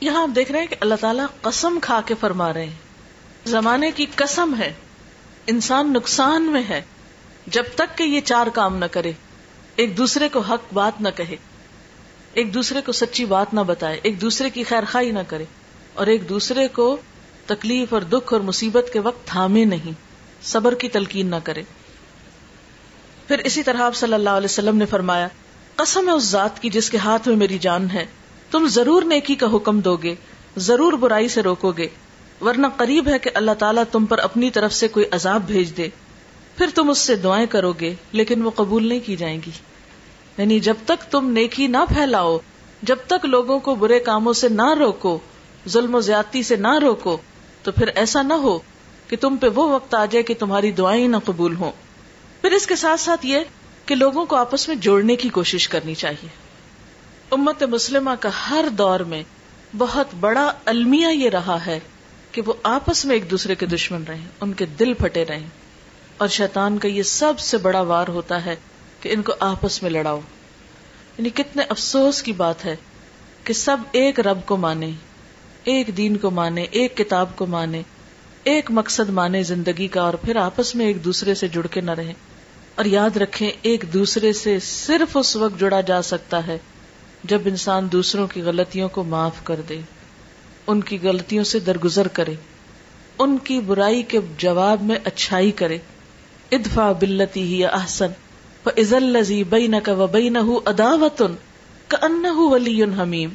[0.00, 2.76] یہاں آپ دیکھ رہے ہیں کہ اللہ تعالیٰ قسم کھا کے فرما رہے ہیں۔
[3.44, 4.72] زمانے کی قسم ہے۔
[5.50, 6.82] انسان نقصان میں ہے
[7.46, 9.12] جب تک کہ یہ چار کام نہ کرے
[9.76, 11.36] ایک دوسرے کو حق بات نہ کہے
[12.32, 15.44] ایک دوسرے کو سچی بات نہ بتائے ایک دوسرے کی خیر خائی نہ کرے
[15.94, 16.96] اور ایک دوسرے کو
[17.46, 19.92] تکلیف اور دکھ اور مصیبت کے وقت تھامے نہیں،
[20.42, 21.62] صبر کی تلقین نہ کرے۔
[23.28, 25.28] پھر اسی طرح آپ صلی اللہ علیہ وسلم نے فرمایا،
[25.76, 28.06] قسم ہے اس ذات کی جس کے ہاتھ میں میری جان ہے۔
[28.50, 30.14] تم ضرور نیکی کا حکم دو گے
[30.56, 31.88] ضرور برائی سے روکو گے
[32.40, 35.88] ورنہ قریب ہے کہ اللہ تعالیٰ تم پر اپنی طرف سے کوئی عذاب بھیج دے۔
[36.56, 39.50] پھر تم اس سے دعائیں کرو گے، لیکن وہ قبول نہیں کی جائیں گی۔
[40.38, 42.38] یعنی جب تک تم نیکی نہ پھیلاؤ،
[42.82, 45.18] جب تک لوگوں کو برے کاموں سے نہ روکو،
[45.68, 47.16] ظلم و زیادتی سے نہ روکو،
[47.62, 48.58] تو پھر ایسا نہ ہو
[49.08, 51.72] کہ تم پہ وہ وقت آ جائے کہ تمہاری دعائیں نہ قبول ہوں۔
[52.40, 53.38] پھر اس کے ساتھ ساتھ یہ
[53.86, 56.28] کہ لوگوں کو آپس میں جوڑنے کی کوشش کرنی چاہیے۔
[57.30, 59.22] امت مسلمہ کا ہر دور میں
[59.78, 61.80] بہت بڑا المیہ یہ رہا ہے
[62.38, 65.42] کہ وہ آپس میں ایک دوسرے کے دشمن رہے ان کے دل پھٹے رہے
[66.18, 68.56] اور شیطان کا یہ سب سے بڑا وار ہوتا ہے
[69.00, 70.20] کہ ان کو آپس میں لڑاؤ۔
[71.18, 72.76] یعنی کتنے افسوس کی بات ہے
[73.44, 74.90] کہ سب ایک رب کو مانے
[75.64, 77.82] ایک دین کو مانے ایک کتاب کو مانے
[78.42, 81.90] ایک مقصد مانے زندگی کا اور پھر آپس میں ایک دوسرے سے جڑ کے نہ
[81.90, 82.12] رہے
[82.74, 86.58] اور یاد رکھیں، ایک دوسرے سے صرف اس وقت جڑا جا سکتا ہے
[87.24, 89.80] جب انسان دوسروں کی غلطیوں کو معاف کر دے۔
[90.68, 92.34] ان کی غلطیوں سے درگزر کرے،
[93.18, 95.78] ان کی برائی کے جواب میں اچھائی کرے۔
[96.52, 98.06] ادفا بلتی ہی احسن
[98.78, 101.34] عزلزی بئی نہ کا بئی نہ اداوتن
[101.88, 103.30] کا ان ولی حمیم۔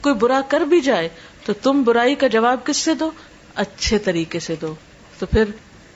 [0.00, 1.08] کوئی برا کر بھی جائے
[1.44, 3.10] تو تم برائی کا جواب کس سے دو؟
[3.54, 4.74] اچھے طریقے سے دو۔
[5.18, 5.44] تو پھر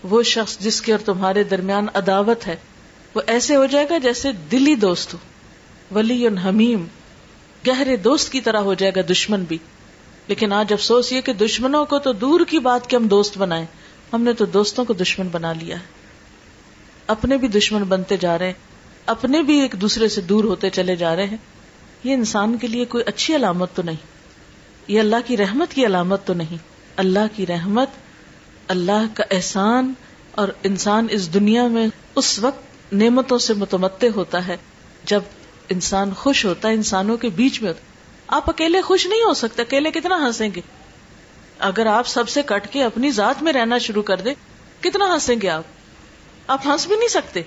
[0.02, 2.56] وہ شخص جس کے اور تمہارے درمیان عداوت ہے،
[3.14, 5.18] وہ ایسے ہو جائے گا جیسے دلی دوست ہو۔
[5.94, 6.84] ولی حمیم،
[7.66, 9.58] گہرے دوست کی طرح ہو جائے گا دشمن بھی۔
[10.26, 13.66] لیکن آج افسوس یہ کہ دشمنوں کو تو دور کی بات کہ ہم دوست بنائے
[14.12, 15.84] ہم نے تو دوستوں کو دشمن بنا لیا۔ ہے
[17.06, 18.52] اپنے بھی دشمن بنتے جا رہے ہیں۔
[19.06, 21.36] اپنے بھی ایک دوسرے سے دور ہوتے چلے جا رہے ہیں۔
[22.04, 23.96] یہ انسان کے لیے کوئی اچھی علامت تو نہیں۔
[24.88, 26.56] یہ اللہ کی رحمت کی علامت تو نہیں۔
[26.96, 27.88] اللہ کی رحمت،
[28.68, 29.92] اللہ کا احسان
[30.30, 34.56] اور انسان اس دنیا میں اس وقت نعمتوں سے متمد ہوتا ہے
[35.04, 35.20] جب
[35.68, 37.91] انسان خوش ہوتا ہے، انسانوں کے بیچ میں ہوتا
[38.32, 40.60] آپ اکیلے خوش نہیں ہو سکتے، اکیلے کتنا ہنسیں گے؟
[41.58, 44.34] اگر آپ سب سے کٹ کے اپنی ذات میں رہنا شروع کر دیں،
[44.80, 45.62] کتنا ہنسیں گے آپ؟
[46.46, 47.42] آپ ہنس بھی نہیں سکتے۔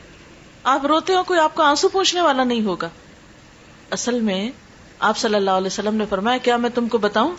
[0.64, 2.90] آپ روتے ہو کوئی آپ کو آنسو پوچھنے والا نہیں ہوگا۔
[3.92, 4.52] اصل میں
[5.00, 7.36] آپ صلی اللہ علیہ وسلم نے فرمایا، کیا میں تم کو بتاؤں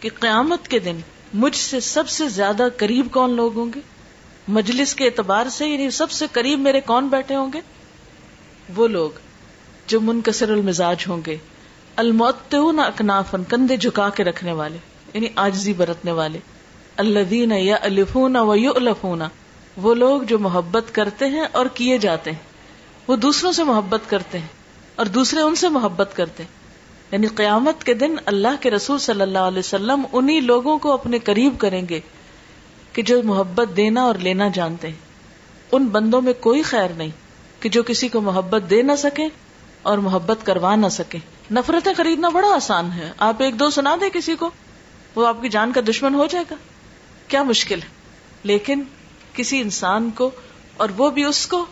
[0.00, 1.00] کہ قیامت کے دن
[1.34, 3.80] مجھ سے سب سے زیادہ قریب کون لوگ ہوں گے؟
[4.48, 7.60] مجلس کے اعتبار سے یعنی سب سے قریب میرے کون بیٹھے ہوں گے؟
[8.76, 9.10] وہ لوگ
[9.86, 11.36] جو منکسر المزاج ہوں گے۔
[11.96, 14.78] المعتون اکنافن کندھے جھکا کے رکھنے والے
[15.14, 16.38] یعنی آجزی برتنے والے۔
[16.96, 19.22] الذین یا الفون و یؤلفون،
[19.76, 22.38] وہ لوگ جو محبت کرتے ہیں اور کیے جاتے ہیں۔
[23.08, 24.46] وہ دوسروں سے محبت کرتے ہیں
[24.96, 26.50] اور دوسرے ان سے محبت کرتے ہیں۔
[27.12, 31.18] یعنی قیامت کے دن اللہ کے رسول صلی اللہ علیہ وسلم انہی لوگوں کو اپنے
[31.18, 32.00] قریب کریں گے
[32.92, 35.12] کہ جو محبت دینا اور لینا جانتے ہیں۔
[35.72, 37.10] ان بندوں میں کوئی خیر نہیں
[37.60, 39.28] کہ جو کسی کو محبت دے نہ سکے
[39.82, 41.18] اور محبت کروا نہ سکے۔
[41.50, 44.50] نفرتیں خریدنا بڑا آسان ہے۔ آپ ایک دو سنا دیں کسی کو،
[45.14, 46.54] وہ آپ کی جان کا دشمن ہو جائے گا۔
[47.28, 47.88] کیا مشکل ہے؟
[48.42, 48.82] لیکن
[49.32, 50.30] کسی انسان کو
[50.76, 51.66] اور وہ بھی اس کو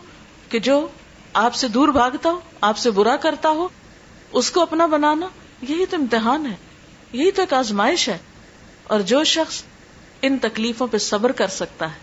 [0.49, 0.87] کہ جو
[1.33, 3.67] آپ سے دور بھاگتا ہو، آپ سے برا کرتا ہو،
[4.31, 5.27] اس کو اپنا بنانا،
[5.61, 6.55] یہی تو امتحان ہے۔
[7.13, 8.17] یہی تو ایک آزمائش ہے۔
[8.83, 9.63] اور جو شخص
[10.21, 11.99] ان تکلیفوں پہ صبر کر سکتا ہے،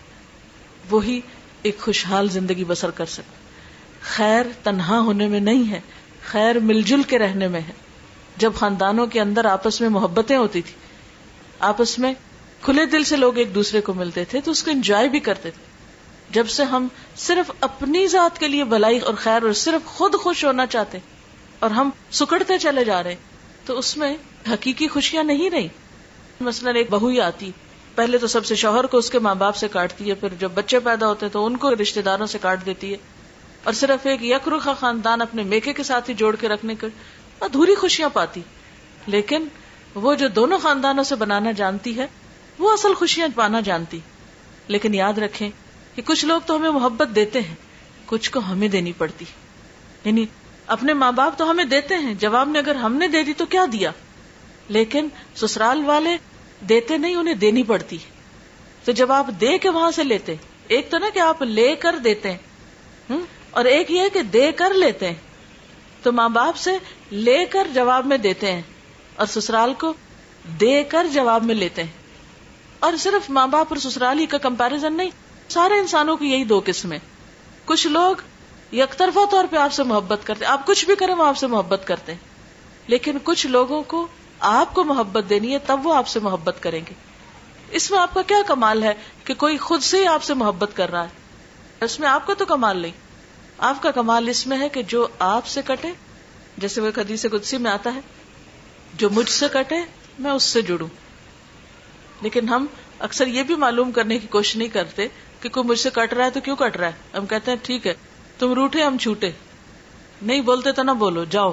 [0.91, 1.21] وہی
[1.61, 3.33] ایک خوشحال زندگی بسر کر سکتا
[4.01, 5.81] خیر تنہا ہونے میں نہیں ہے۔
[6.29, 7.71] خیر مل جل کے رہنے میں ہے۔
[8.37, 10.73] جب خاندانوں کے اندر آپس میں محبتیں ہوتی تھی
[11.59, 12.13] آپس میں
[12.61, 15.51] کھلے دل سے لوگ ایک دوسرے کو ملتے تھے، تو اس کو انجوائے بھی کرتے
[15.51, 15.63] تھے۔
[16.29, 20.45] جب سے ہم صرف اپنی ذات کے لیے بلائی اور خیر اور صرف خود خوش
[20.45, 20.97] ہونا چاہتے
[21.59, 23.15] اور ہم سکڑتے چلے جا رہے
[23.65, 24.17] تو اس میں
[24.51, 25.67] حقیقی خوشیاں نہیں رہی۔
[26.41, 27.51] مثلاً ایک بہو ہی آتی،
[27.95, 30.51] پہلے تو سب سے شوہر کو اس کے ماں باپ سے کاٹتی ہے، پھر جب
[30.53, 32.97] بچے پیدا ہوتے تو ان کو رشتے داروں سے کاٹ دیتی ہے۔
[33.63, 36.87] اور صرف ایک یک رخا خاندان اپنے میکے کے ساتھ ہی جوڑ کے رکھنے کے
[37.39, 38.41] ادھوری خوشیاں پاتی۔
[39.07, 39.47] لیکن
[39.95, 42.07] وہ جو دونوں خاندانوں سے بنانا جانتی ہے،
[42.59, 43.99] وہ اصل خوشیاں پانا جانتی۔
[44.67, 45.49] لیکن یاد رکھیں
[45.95, 47.55] کہ کچھ لوگ تو ہمیں محبت دیتے ہیں،
[48.05, 49.25] کچھ کو ہمیں دینی پڑتی۔
[50.05, 50.25] یعنی
[50.67, 53.45] اپنے ماں باپ تو ہمیں دیتے ہیں، جواب میں اگر ہم نے دے دی تو
[53.45, 53.91] کیا دیا؟
[54.69, 56.17] لیکن سسرال والے
[56.69, 57.97] دیتے نہیں، انہیں دینی پڑتی۔
[58.85, 60.35] تو جب آپ دے کے وہاں سے لیتے،
[60.67, 62.37] ایک تو نا کہ آپ لے کر دیتے ہیں۔
[63.51, 65.15] اور ایک یہ کہ دے کر لیتے ہیں
[66.03, 66.77] تو ماں باپ سے
[67.11, 68.61] لے کر جواب میں دیتے ہیں
[69.15, 69.93] اور سسرال کو
[70.59, 71.91] دے کر جواب میں لیتے ہیں
[72.79, 75.09] اور صرف ماں باپ اور سسرال ہی کا کمپیرزن نہیں،
[75.49, 76.99] سارے انسانوں کی یہی دو قسمیں
[77.65, 78.15] کچھ لوگ
[78.71, 81.47] یک طرفہ طور پہ آپ سے محبت کرتے آپ کچھ بھی کریں وہ آپ سے
[81.47, 82.19] محبت کرتے ہیں۔
[82.87, 84.07] لیکن کچھ لوگوں کو
[84.39, 86.93] آپ کو محبت دینی ہے، تب وہ آپ سے محبت کریں گے۔
[87.71, 88.93] اس میں آپ کا کیا کمال ہے
[89.23, 91.07] کہ کوئی خود سے ہی آپ سے محبت کر رہا ہے؟
[91.81, 93.08] اس میں آپ کا تو کمال نہیں۔
[93.59, 95.91] آپ کا کمال اس میں ہے کہ جو آپ سے کٹے،
[96.57, 97.99] جیسے وہ حدیث قدسی میں آتا ہے،
[98.93, 99.75] جو مجھ سے کٹے،
[100.19, 100.87] میں اس سے جڑوں۔
[102.21, 102.65] لیکن ہم
[102.99, 105.07] اکثر یہ بھی معلوم کرنے کی کوشش نہیں کرتے
[105.41, 107.57] کہ کوئی مجھ سے کٹ رہا ہے تو کیوں کٹ رہا ہے؟ ہم کہتے ہیں،
[107.61, 107.93] ٹھیک ہے،
[108.39, 109.31] تم روٹے ہم چھوٹے
[110.21, 111.51] نہیں بولتے تو نہ بولو، جاؤ۔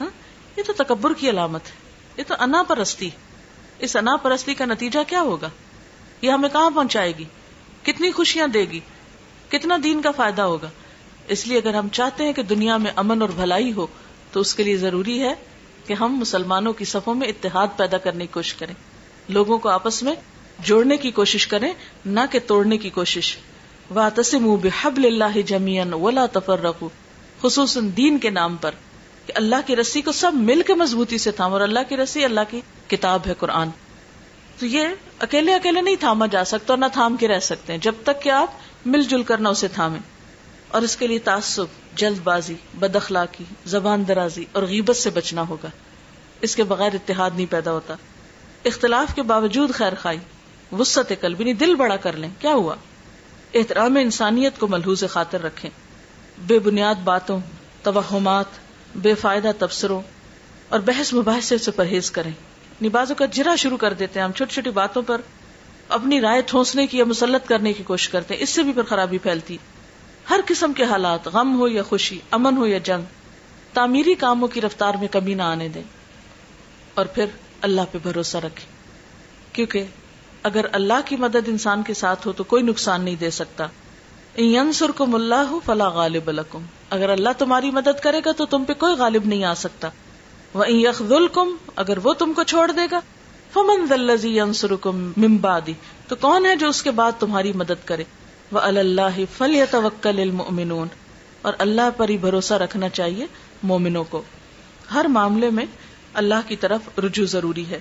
[0.00, 0.10] ہاں؟
[0.56, 1.72] یہ تو تکبر کی علامت ہے۔
[2.16, 3.10] یہ تو انا پرستی۔
[3.78, 5.48] اس انا پرستی کا نتیجہ کیا ہوگا؟
[6.22, 7.24] یہ ہمیں کہاں پہنچائے گی؟
[7.82, 8.80] کتنی خوشیاں دے گی؟
[9.48, 10.70] کتنا دین کا فائدہ ہوگا؟
[11.28, 13.86] اس لیے اگر ہم چاہتے ہیں کہ دنیا میں امن اور بھلائی ہو،
[14.32, 15.34] تو اس کے لیے ضروری ہے
[15.86, 18.74] کہ ہم مسلمانوں کی صفوں میں اتحاد پیدا کرنے کی کوشش کریں۔
[19.28, 20.14] لوگوں کو آپس میں
[20.58, 21.72] جوڑنے کی کوشش کریں،
[22.06, 23.36] نہ کہ توڑنے کی کوشش۔
[23.90, 24.56] وہ تسم
[25.04, 26.88] اللہ جمیان ولا تفر رکھو
[27.42, 28.70] خصوصاً دین کے نام پر،
[29.26, 32.24] کہ اللہ کی رسی کو سب مل کے مضبوطی سے تھام اور اللہ کی رسی
[32.24, 33.68] اللہ کی کتاب ہے قرآن۔
[34.58, 37.80] تو یہ اکیلے اکیلے نہیں تھاما جا سکتا اور نہ تھام کے رہ سکتے ہیں،
[37.80, 38.50] جب تک کہ آپ
[38.86, 40.00] مل جل کر نہ اسے تھامیں۔
[40.72, 45.42] اور اس کے لیے تعصب، جلد بازی، بد اخلاقی، زبان درازی اور غیبت سے بچنا
[45.48, 45.68] ہوگا۔
[46.40, 47.94] اس کے بغیر اتحاد نہیں پیدا ہوتا۔
[48.64, 50.18] اختلاف کے باوجود خیر خائی
[50.72, 52.74] وسط قلب دل بڑا کر لیں۔ کیا ہوا؟
[53.54, 55.70] احترام انسانیت کو ملحوظ خاطر رکھیں۔
[56.38, 57.40] بے بنیاد باتوں،
[57.82, 58.44] توہمات،
[58.94, 60.02] بے فائدہ تبصروں
[60.68, 62.32] اور بحث مباحثے سے پرہیز کریں۔
[62.84, 65.20] نبازوں کا جرا شروع کر دیتے ہیں۔ ہم چھوٹی چھوٹی باتوں پر
[65.88, 68.82] اپنی رائے ٹھونسنے کی یا مسلط کرنے کی کوشش کرتے ہیں۔ اس سے بھی پھر
[68.82, 69.56] خرابی پھیلتی۔
[70.30, 73.04] ہر قسم کے حالات، غم ہو یا خوشی، امن ہو یا جنگ،
[73.72, 75.82] تعمیری کاموں کی رفتار میں کمی نہ آنے دیں۔
[76.94, 77.26] اور پھر
[77.62, 78.72] اللہ پہ بھروسہ رکھیں۔
[79.54, 79.84] کیونکہ
[80.42, 83.66] اگر اللہ کی مدد انسان کے ساتھ ہو تو کوئی نقصان نہیں دے سکتا۔
[84.38, 88.64] ینسر کو ملا ہو فلا غالب الکم اگر اللہ تمہاری مدد کرے گا تو تم
[88.64, 89.88] پہ کوئی غالب نہیں آ سکتا۔
[90.54, 91.02] وہ یخ
[91.32, 93.00] کم اگر وہ تم کو چھوڑ دے گا۔
[93.52, 95.72] فمن ذلزی ینسر کم ممبادی
[96.08, 98.04] تو کون ہے جو اس کے بعد تمہاری مدد کرے؟
[98.52, 100.88] وہ اللہ فل توکل المؤمنون۔
[101.42, 103.26] اور اللہ پر ہی بھروسہ رکھنا چاہیے
[103.62, 104.22] مومنوں کو۔
[104.94, 105.64] ہر معاملے میں
[106.14, 107.78] اللہ کی طرف رجوع ضروری ہے۔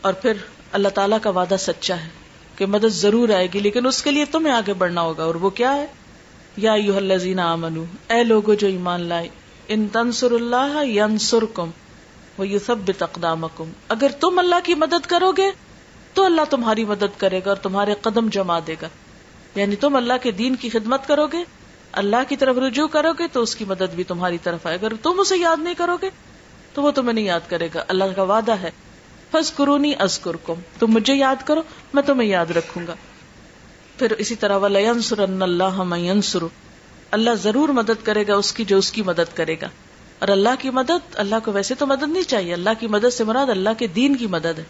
[0.00, 0.32] اور پھر
[0.72, 2.08] اللہ تعالیٰ کا وعدہ سچا ہے
[2.56, 5.50] کہ مدد ضرور آئے گی، لیکن اس کے لیے تمہیں آگے بڑھنا ہوگا۔ اور وہ
[5.50, 5.86] کیا ہے؟
[6.56, 9.28] یا یو الزین آمنو، اے لوگو جو ایمان لائے،
[9.68, 11.70] ان تنسر اللہ ینسر کم
[12.38, 13.46] وہ یو سب تقدام
[13.88, 15.50] اگر تم اللہ کی مدد کرو گے،
[16.14, 18.88] تو اللہ تمہاری مدد کرے گا اور تمہارے قدم جما دے گا۔
[19.54, 21.38] یعنی تم اللہ کے دین کی خدمت کرو گے
[21.92, 24.92] اللہ کی طرف رجوع کرو گے تو اس کی مدد بھی تمہاری طرف آئے۔ اگر
[25.02, 26.10] تم اسے یاد نہیں کرو گے
[26.74, 28.70] تو وہ تمہیں نہیں یاد کرے گا۔ اللہ کا وعدہ ہے۔
[29.30, 31.62] فس کرونی ازکر کم تم مجھے یاد کرو،
[31.94, 32.94] میں تمہیں یاد رکھوں گا۔
[33.98, 36.38] پھر اسی طرح ولینسر اللہ ینسر
[37.10, 39.68] اللہ ضرور مدد کرے گا اس کی جو اس کی مدد کرے گا۔
[40.18, 43.24] اور اللہ کی مدد، اللہ کو ویسے تو مدد نہیں چاہیے، اللہ کی مدد سے
[43.24, 44.64] مراد اللہ کے دین کی مدد ہے۔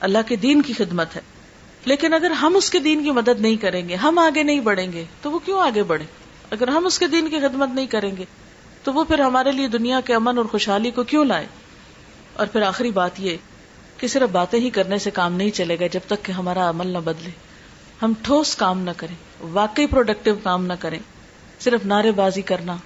[0.00, 1.20] اللہ کے دین کی خدمت ہے۔
[1.84, 4.92] لیکن اگر ہم اس کے دین کی مدد نہیں کریں گے، ہم آگے نہیں بڑھیں
[4.92, 6.04] گے، تو وہ کیوں آگے بڑھے
[6.50, 8.24] اگر ہم اس کے دین کی خدمت نہیں کریں گے،
[8.84, 11.46] تو وہ پھر ہمارے لیے دنیا کے امن اور خوشحالی کو کیوں لائے؟
[12.32, 13.36] اور پھر آخری بات یہ
[13.96, 16.86] کہ صرف باتیں ہی کرنے سے کام نہیں چلے گا جب تک کہ ہمارا عمل
[16.86, 17.30] نہ بدلے۔
[18.02, 20.98] ہم ٹھوس کام نہ کریں، واقعی پروڈکٹیو کام نہ کریں۔
[21.60, 22.76] صرف نعرے بازی کرنا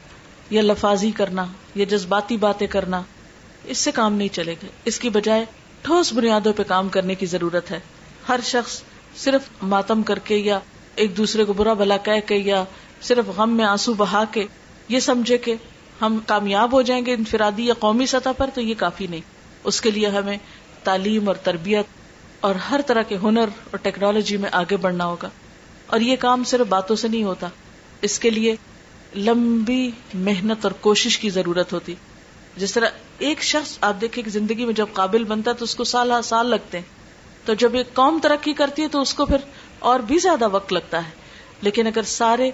[0.51, 3.03] یا لفاظی کرنا یا جذباتی باتیں کرنا،
[3.65, 5.45] اس سے کام نہیں چلے گا۔ اس کی بجائے
[5.83, 7.81] ٹھوس بنیادوں پہ کام کرنے کی ضرورت ہے۔
[8.29, 8.83] ہر شخص
[9.17, 10.59] صرف ماتم کر کے یا
[10.95, 12.65] ایک دوسرے کو برا بلا کہہ کے یا
[13.01, 14.47] صرف غم میں آنسو بہا کے
[14.89, 15.55] یہ سمجھے کہ
[16.01, 19.21] ہم کامیاب ہو جائیں گے انفرادی یا قومی سطح پر تو یہ کافی نہیں۔
[19.65, 20.39] اس کے لیے ہمیں
[20.85, 21.87] تعلیم اور تربیت
[22.41, 25.31] اور ہر طرح کے ہنر اور ٹیکنالوجی میں آگے بڑھنا ہوگا۔
[25.87, 27.49] اور یہ کام صرف باتوں سے نہیں ہوتا۔
[28.03, 28.57] اس کے لیے
[29.17, 31.95] لمبی محنت اور کوشش کی ضرورت ہوتی۔
[32.57, 35.75] جس طرح ایک شخص آپ دیکھیں کہ زندگی میں جب قابل بنتا ہے تو اس
[35.75, 36.96] کو سال ہر سال لگتے ہیں۔
[37.47, 39.37] تو جب ایک قوم ترقی کرتی ہے تو اس کو پھر
[39.79, 41.11] اور بھی زیادہ وقت لگتا ہے۔
[41.61, 42.51] لیکن اگر سارے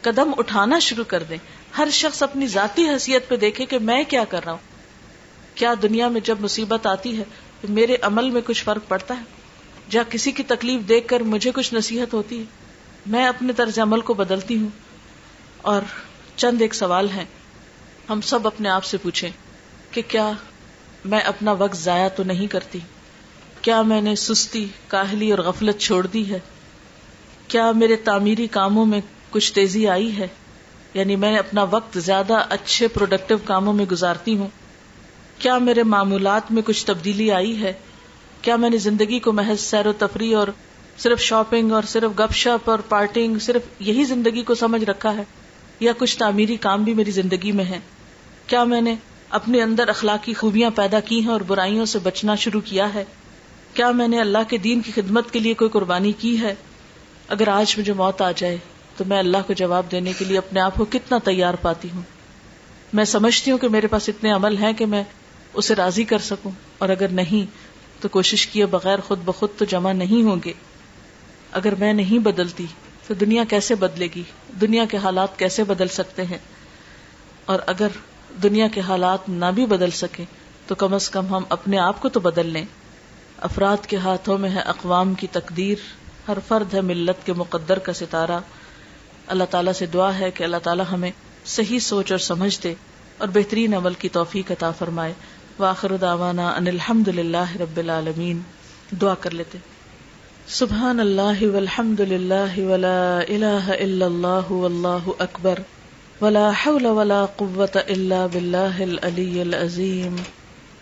[0.00, 1.36] قدم اٹھانا شروع کر دیں،
[1.78, 4.58] ہر شخص اپنی ذاتی حیثیت پہ دیکھے کہ میں کیا کر رہا ہوں۔
[5.54, 7.22] کیا دنیا میں جب مصیبت آتی ہے
[7.60, 9.24] تو میرے عمل میں کچھ فرق پڑتا ہے؟
[9.90, 12.44] جہاں کسی کی تکلیف دیکھ کر مجھے کچھ نصیحت ہوتی ہے؟
[13.06, 14.68] میں اپنے طرز عمل کو بدلتی ہوں۔
[15.56, 15.82] اور
[16.36, 17.24] چند ایک سوال ہے
[18.10, 19.30] ہم سب اپنے آپ سے پوچھیں
[19.90, 20.32] کہ کیا
[21.04, 22.78] میں اپنا وقت ضائع تو نہیں کرتی؟
[23.62, 26.38] کیا میں نے سستی، کاہلی اور غفلت چھوڑ دی ہے؟
[27.48, 29.00] کیا میرے تعمیری کاموں میں
[29.30, 30.28] کچھ تیزی آئی ہے؟
[30.94, 34.48] یعنی میں اپنا وقت زیادہ اچھے پروڈکٹیو کاموں میں گزارتی ہوں۔
[35.38, 37.72] کیا میرے معمولات میں کچھ تبدیلی آئی ہے؟
[38.42, 40.48] کیا میں نے زندگی کو محض سیر و تفریح اور
[40.98, 45.22] صرف شاپنگ اور صرف گپ شپ اور پارٹنگ صرف یہی زندگی کو سمجھ رکھا ہے؟
[45.80, 47.78] یا کچھ تعمیری کام بھی میری زندگی میں ہے
[48.46, 48.94] کیا میں نے
[49.30, 53.04] اپنے اندر اخلاقی خوبیاں پیدا کی ہیں اور برائیوں سے بچنا شروع کیا ہے؟
[53.74, 56.54] کیا میں نے اللہ کے دین کی خدمت کے لیے کوئی قربانی کی ہے؟
[57.28, 58.58] اگر آج مجھے موت آ جائے،
[58.96, 62.02] تو میں اللہ کو جواب دینے کے لیے اپنے آپ کو کتنا تیار پاتی ہوں؟
[62.92, 65.02] میں سمجھتی ہوں کہ میرے پاس اتنے عمل ہیں کہ میں
[65.54, 67.46] اسے راضی کر سکوں، اور اگر نہیں،
[68.02, 70.52] تو کوشش کیے بغیر خود بخود تو جمع نہیں ہوں گے۔
[71.52, 72.66] اگر میں نہیں بدلتی،
[73.06, 74.22] تو دنیا کیسے بدلے گی؟
[74.60, 76.38] دنیا کے حالات کیسے بدل سکتے ہیں؟
[77.44, 77.88] اور اگر
[78.42, 80.24] دنیا کے حالات نہ بھی بدل سکے
[80.66, 82.64] تو کم از کم ہم اپنے آپ کو تو بدل لیں۔
[83.40, 85.76] افراد کے ہاتھوں میں ہے اقوام کی تقدیر،
[86.28, 88.38] ہر فرد ہے ملت کے مقدر کا ستارہ۔
[89.26, 91.10] اللہ تعالیٰ سے دعا ہے کہ اللہ تعالیٰ ہمیں
[91.44, 92.74] صحیح سوچ اور سمجھ دے
[93.18, 95.12] اور بہترین عمل کی توفیق عطا فرمائے۔
[95.58, 98.40] واخر دعوانا ان الحمد للہ رب العالمین۔
[99.00, 99.58] دعا کر لیتے۔
[100.46, 105.58] سبحان اللہ والحمد للہ ولا الہ الا اللہ واللہ اکبر۔
[106.20, 110.16] ولا حول ولا قوة الا باللہ العلی العظیم۔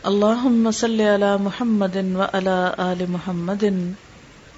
[0.07, 3.95] اللهم صل على محمد وعلى آل محمد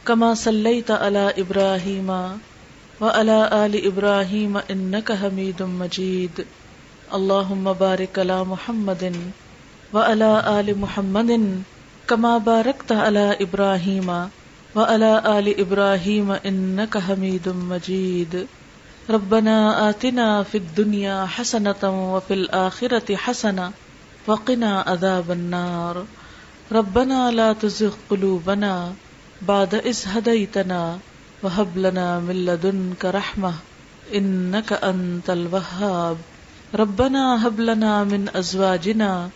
[0.07, 2.11] كما صليت على إبراهيم
[3.01, 6.45] وعلى آل إبراهيم إنك حميد مجيد
[7.15, 9.33] اللهم بارك على محمد
[9.95, 11.63] وعلى آل محمد
[12.09, 14.09] كما باركت على إبراهيم
[14.77, 18.47] وعلى آل إبراهيم إنك حميد مجيد
[19.11, 23.73] ربنا آتنا في الدنيا حسنة وفي الآخرة حسنة
[24.27, 26.05] وقنا عذاب النار.
[26.73, 28.93] ربنا لا تزغ قلوبنا
[29.43, 30.99] بعد إذ هديتنا
[31.43, 33.55] وهب لنا من لدنك رحمة
[34.15, 36.17] إنك أنت الوهاب.
[36.75, 39.29] ربنا هب لنا من أزواجنا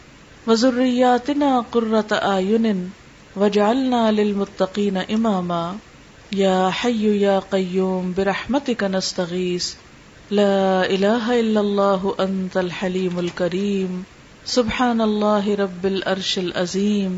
[0.46, 2.90] وذرياتنا قرة أعين
[3.36, 5.76] واجعلنا للمتقين إماما.
[6.32, 9.74] يا حي يا قيوم، برحمتك نستغيث.
[10.30, 14.04] لا إله إلا الله، أنت الحليم الكريم.
[14.44, 17.12] سبحان الله رب الأرش العظيم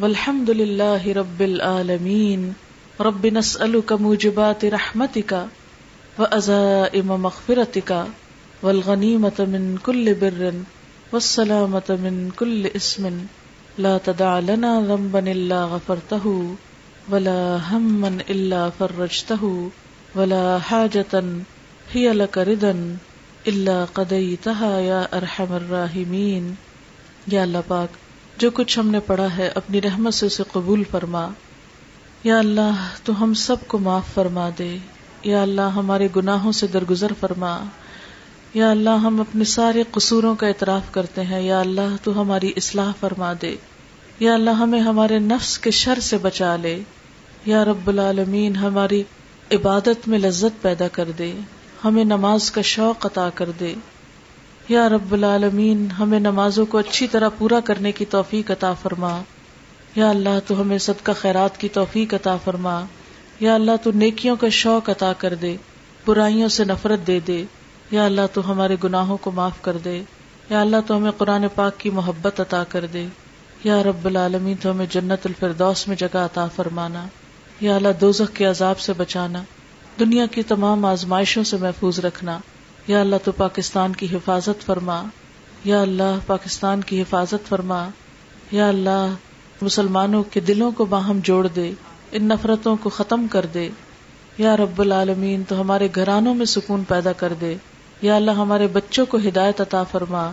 [0.00, 2.54] والحمد لله رب العالمين
[3.00, 5.46] رب نسألك موجبات رحمتك
[6.18, 8.06] وأزائم مغفرتك
[8.62, 10.52] والغنيمة من كل بر
[11.12, 13.26] والسلامة من كل اسم
[13.78, 16.54] لا تدع لنا ذنبا إلا غفرته
[17.10, 19.70] ولا هما إلا فرجته
[20.14, 21.24] ولا حاجة
[21.92, 22.96] هي لك ردا
[23.46, 26.54] إلا قضيتها يا أرحم الراحمين
[27.26, 27.88] یا اللہ پاک،
[28.40, 31.28] جو کچھ ہم نے پڑھا ہے اپنی رحمت سے اسے قبول فرما۔
[32.24, 34.76] یا اللہ، تو ہم سب کو معاف فرما دے۔
[35.24, 37.64] یا اللہ، ہمارے گناہوں سے درگزر فرما۔
[38.54, 42.92] یا اللہ، ہم اپنے سارے قصوروں کا اعتراف کرتے ہیں۔ یا اللہ، تو ہماری اصلاح
[43.00, 43.56] فرما دے۔
[44.20, 46.82] یا اللہ، ہمیں ہمارے نفس کے شر سے بچا لے۔
[47.46, 49.02] یا رب العالمین، ہماری
[49.52, 51.32] عبادت میں لذت پیدا کر دے۔
[51.84, 53.74] ہمیں نماز کا شوق عطا کر دے۔
[54.68, 59.22] یا رب العالمین، ہمیں نمازوں کو اچھی طرح پورا کرنے کی توفیق عطا فرما۔
[59.94, 62.84] یا اللہ، تو ہمیں صدقہ خیرات کی توفیق عطا فرما۔
[63.40, 65.56] یا اللہ، تو نیکیوں کا شوق عطا کر دے۔
[66.06, 67.44] برائیوں سے نفرت دے دے۔
[67.90, 70.02] یا اللہ، تو ہمارے گناہوں کو معاف کر دے۔
[70.50, 73.06] یا اللہ، تو ہمیں قرآن پاک کی محبت عطا کر دے۔
[73.64, 77.06] یا رب العالمین، تو ہمیں جنت الفردوس میں جگہ عطا فرمانا۔
[77.60, 79.42] یا اللہ، دوزخ کے عذاب سے بچانا۔
[80.00, 82.38] دنیا کی تمام آزمائشوں سے محفوظ رکھنا۔
[82.86, 85.02] یا اللہ تو پاکستان کی حفاظت فرما۔
[85.64, 87.88] یا اللہ پاکستان کی حفاظت فرما۔
[88.50, 89.14] یا اللہ
[89.62, 91.72] مسلمانوں کے دلوں کو باہم جوڑ دے۔
[92.12, 93.68] ان نفرتوں کو ختم کر دے۔
[94.38, 97.56] یا رب العالمین تو ہمارے گھرانوں میں سکون پیدا کر دے۔
[98.02, 100.30] یا اللہ ہمارے بچوں کو ہدایت عطا فرما۔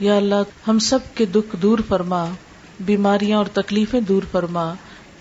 [0.00, 2.24] یا اللہ ہم سب کے دکھ دور فرما۔
[2.80, 4.74] بیماریاں اور تکلیفیں دور فرما۔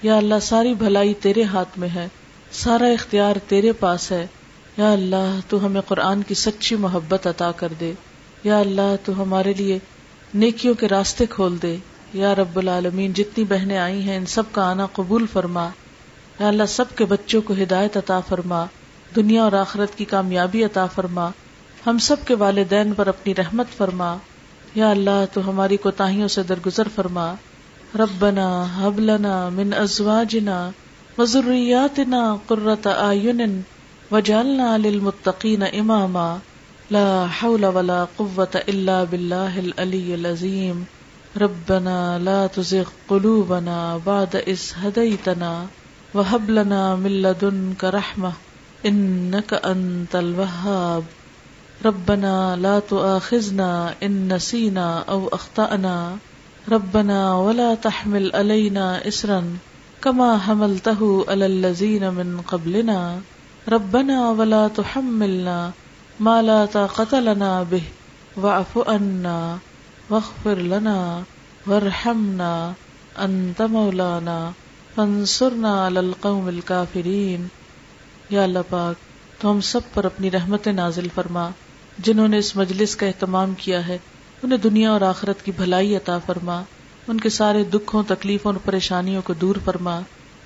[0.04, 2.08] یا اللہ ساری بھلائی تیرے ہاتھ میں ہے۔
[2.52, 4.28] سارا اختیار تیرے پاس ہے۔
[4.78, 7.93] یا اللہ، تو ہمیں قرآن کی سچی محبت عطا کر دے۔
[8.43, 9.80] یا اللہ، تو ہمارے لیے
[10.34, 11.78] نیکیوں کے راستے کھول دے۔
[12.14, 15.70] یا رب العالمین، جتنی بہنیں آئی ہیں، ان سب کا آنا قبول فرما۔
[16.39, 18.66] یا اللہ، سب کے بچوں کو ہدایت عطا فرما۔
[19.16, 21.30] دنیا اور آخرت کی کامیابی عطا فرما۔
[21.88, 24.18] ہم سب کے والدین پر اپنی رحمت فرما۔
[24.76, 27.34] یا اللہ، تو ہماری کوتاہیوں سے درگزر فرما۔
[27.95, 30.72] ربنا حب لنا من ازواجنا
[31.20, 33.63] وذرياتنا قرة اعين
[34.11, 36.39] وجعلنا للمتقين اماما
[36.91, 40.86] لا حول ولا قوة الا بالله العلي العظيم
[41.38, 45.65] ربنا لا تزغ قلوبنا بعد إذ هديتنا
[46.13, 48.34] وهب لنا من لدنك رحمة
[48.86, 51.03] إنك أنت الوهاب
[51.86, 56.17] ربنا لا تؤاخذنا إن نسينا أو أخطأنا
[56.70, 59.43] ربنا ولا تحمل علينا إسرا
[60.02, 63.20] كما حملته على الذين من قبلنا.
[63.72, 65.70] ربنا ولا تحملنا
[66.20, 67.84] ما لا طاقة لنا به.
[68.38, 69.56] واعف عنا
[70.10, 71.20] واغفر لنا
[71.68, 72.74] وارحمنا
[73.16, 74.52] انت مولانا.
[74.95, 77.47] فانصرنا علی القوم الكافرین
[78.30, 78.95] یا اللہ پاک،
[79.41, 81.50] تو ہم سب پر اپنی رحمت نازل فرما،
[81.97, 83.97] جنہوں نے اس مجلس کا اہتمام کیا ہے،
[84.43, 86.62] انہیں دنیا اور آخرت کی بھلائی عطا فرما۔
[87.10, 89.99] ان کے سارے دکھوں، تکلیفوں اور پریشانیوں کو دور فرما۔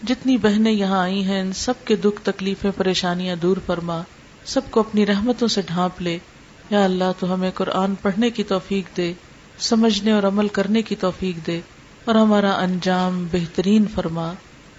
[0.03, 4.01] جتنی بہنیں یہاں آئی ہیں، ان سب کے دکھ، تکلیفیں، پریشانیاں دور فرما۔
[4.45, 6.17] سب کو اپنی رحمتوں سے ڈھانپ لے۔
[6.69, 9.13] یا اللہ، تو ہمیں قرآن پڑھنے کی توفیق دے،
[9.59, 11.61] سمجھنے اور عمل کرنے کی توفیق دے۔
[12.05, 14.33] اور ہمارا انجام بہترین فرما۔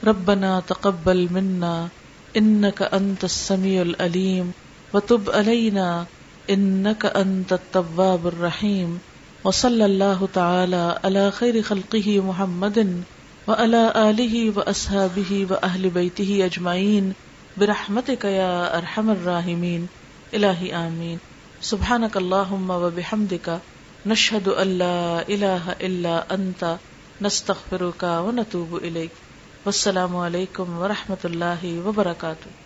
[0.06, 1.86] ربنا تقبل منا
[2.34, 4.50] انك انت السميع العليم
[4.94, 6.04] وتب علينا
[6.46, 8.96] انك انت التواب الرحيم
[9.44, 13.02] وصلى الله تعالى على خير خلقه محمد
[13.48, 17.12] وعلى آله وأصحابه وأهل بيته أجمعين
[17.56, 19.86] برحمتك يا أرحم الراحمين.
[20.34, 21.16] إلهي آمين.
[21.60, 23.60] سبحانك اللهم وبحمدك
[24.06, 26.76] نشهد أن لا إله إلا أنت
[27.20, 29.22] نستغفرك ونتوب إليك.
[29.64, 32.63] والسلام علیکم ورحمۃ اللہ وبرکاتہ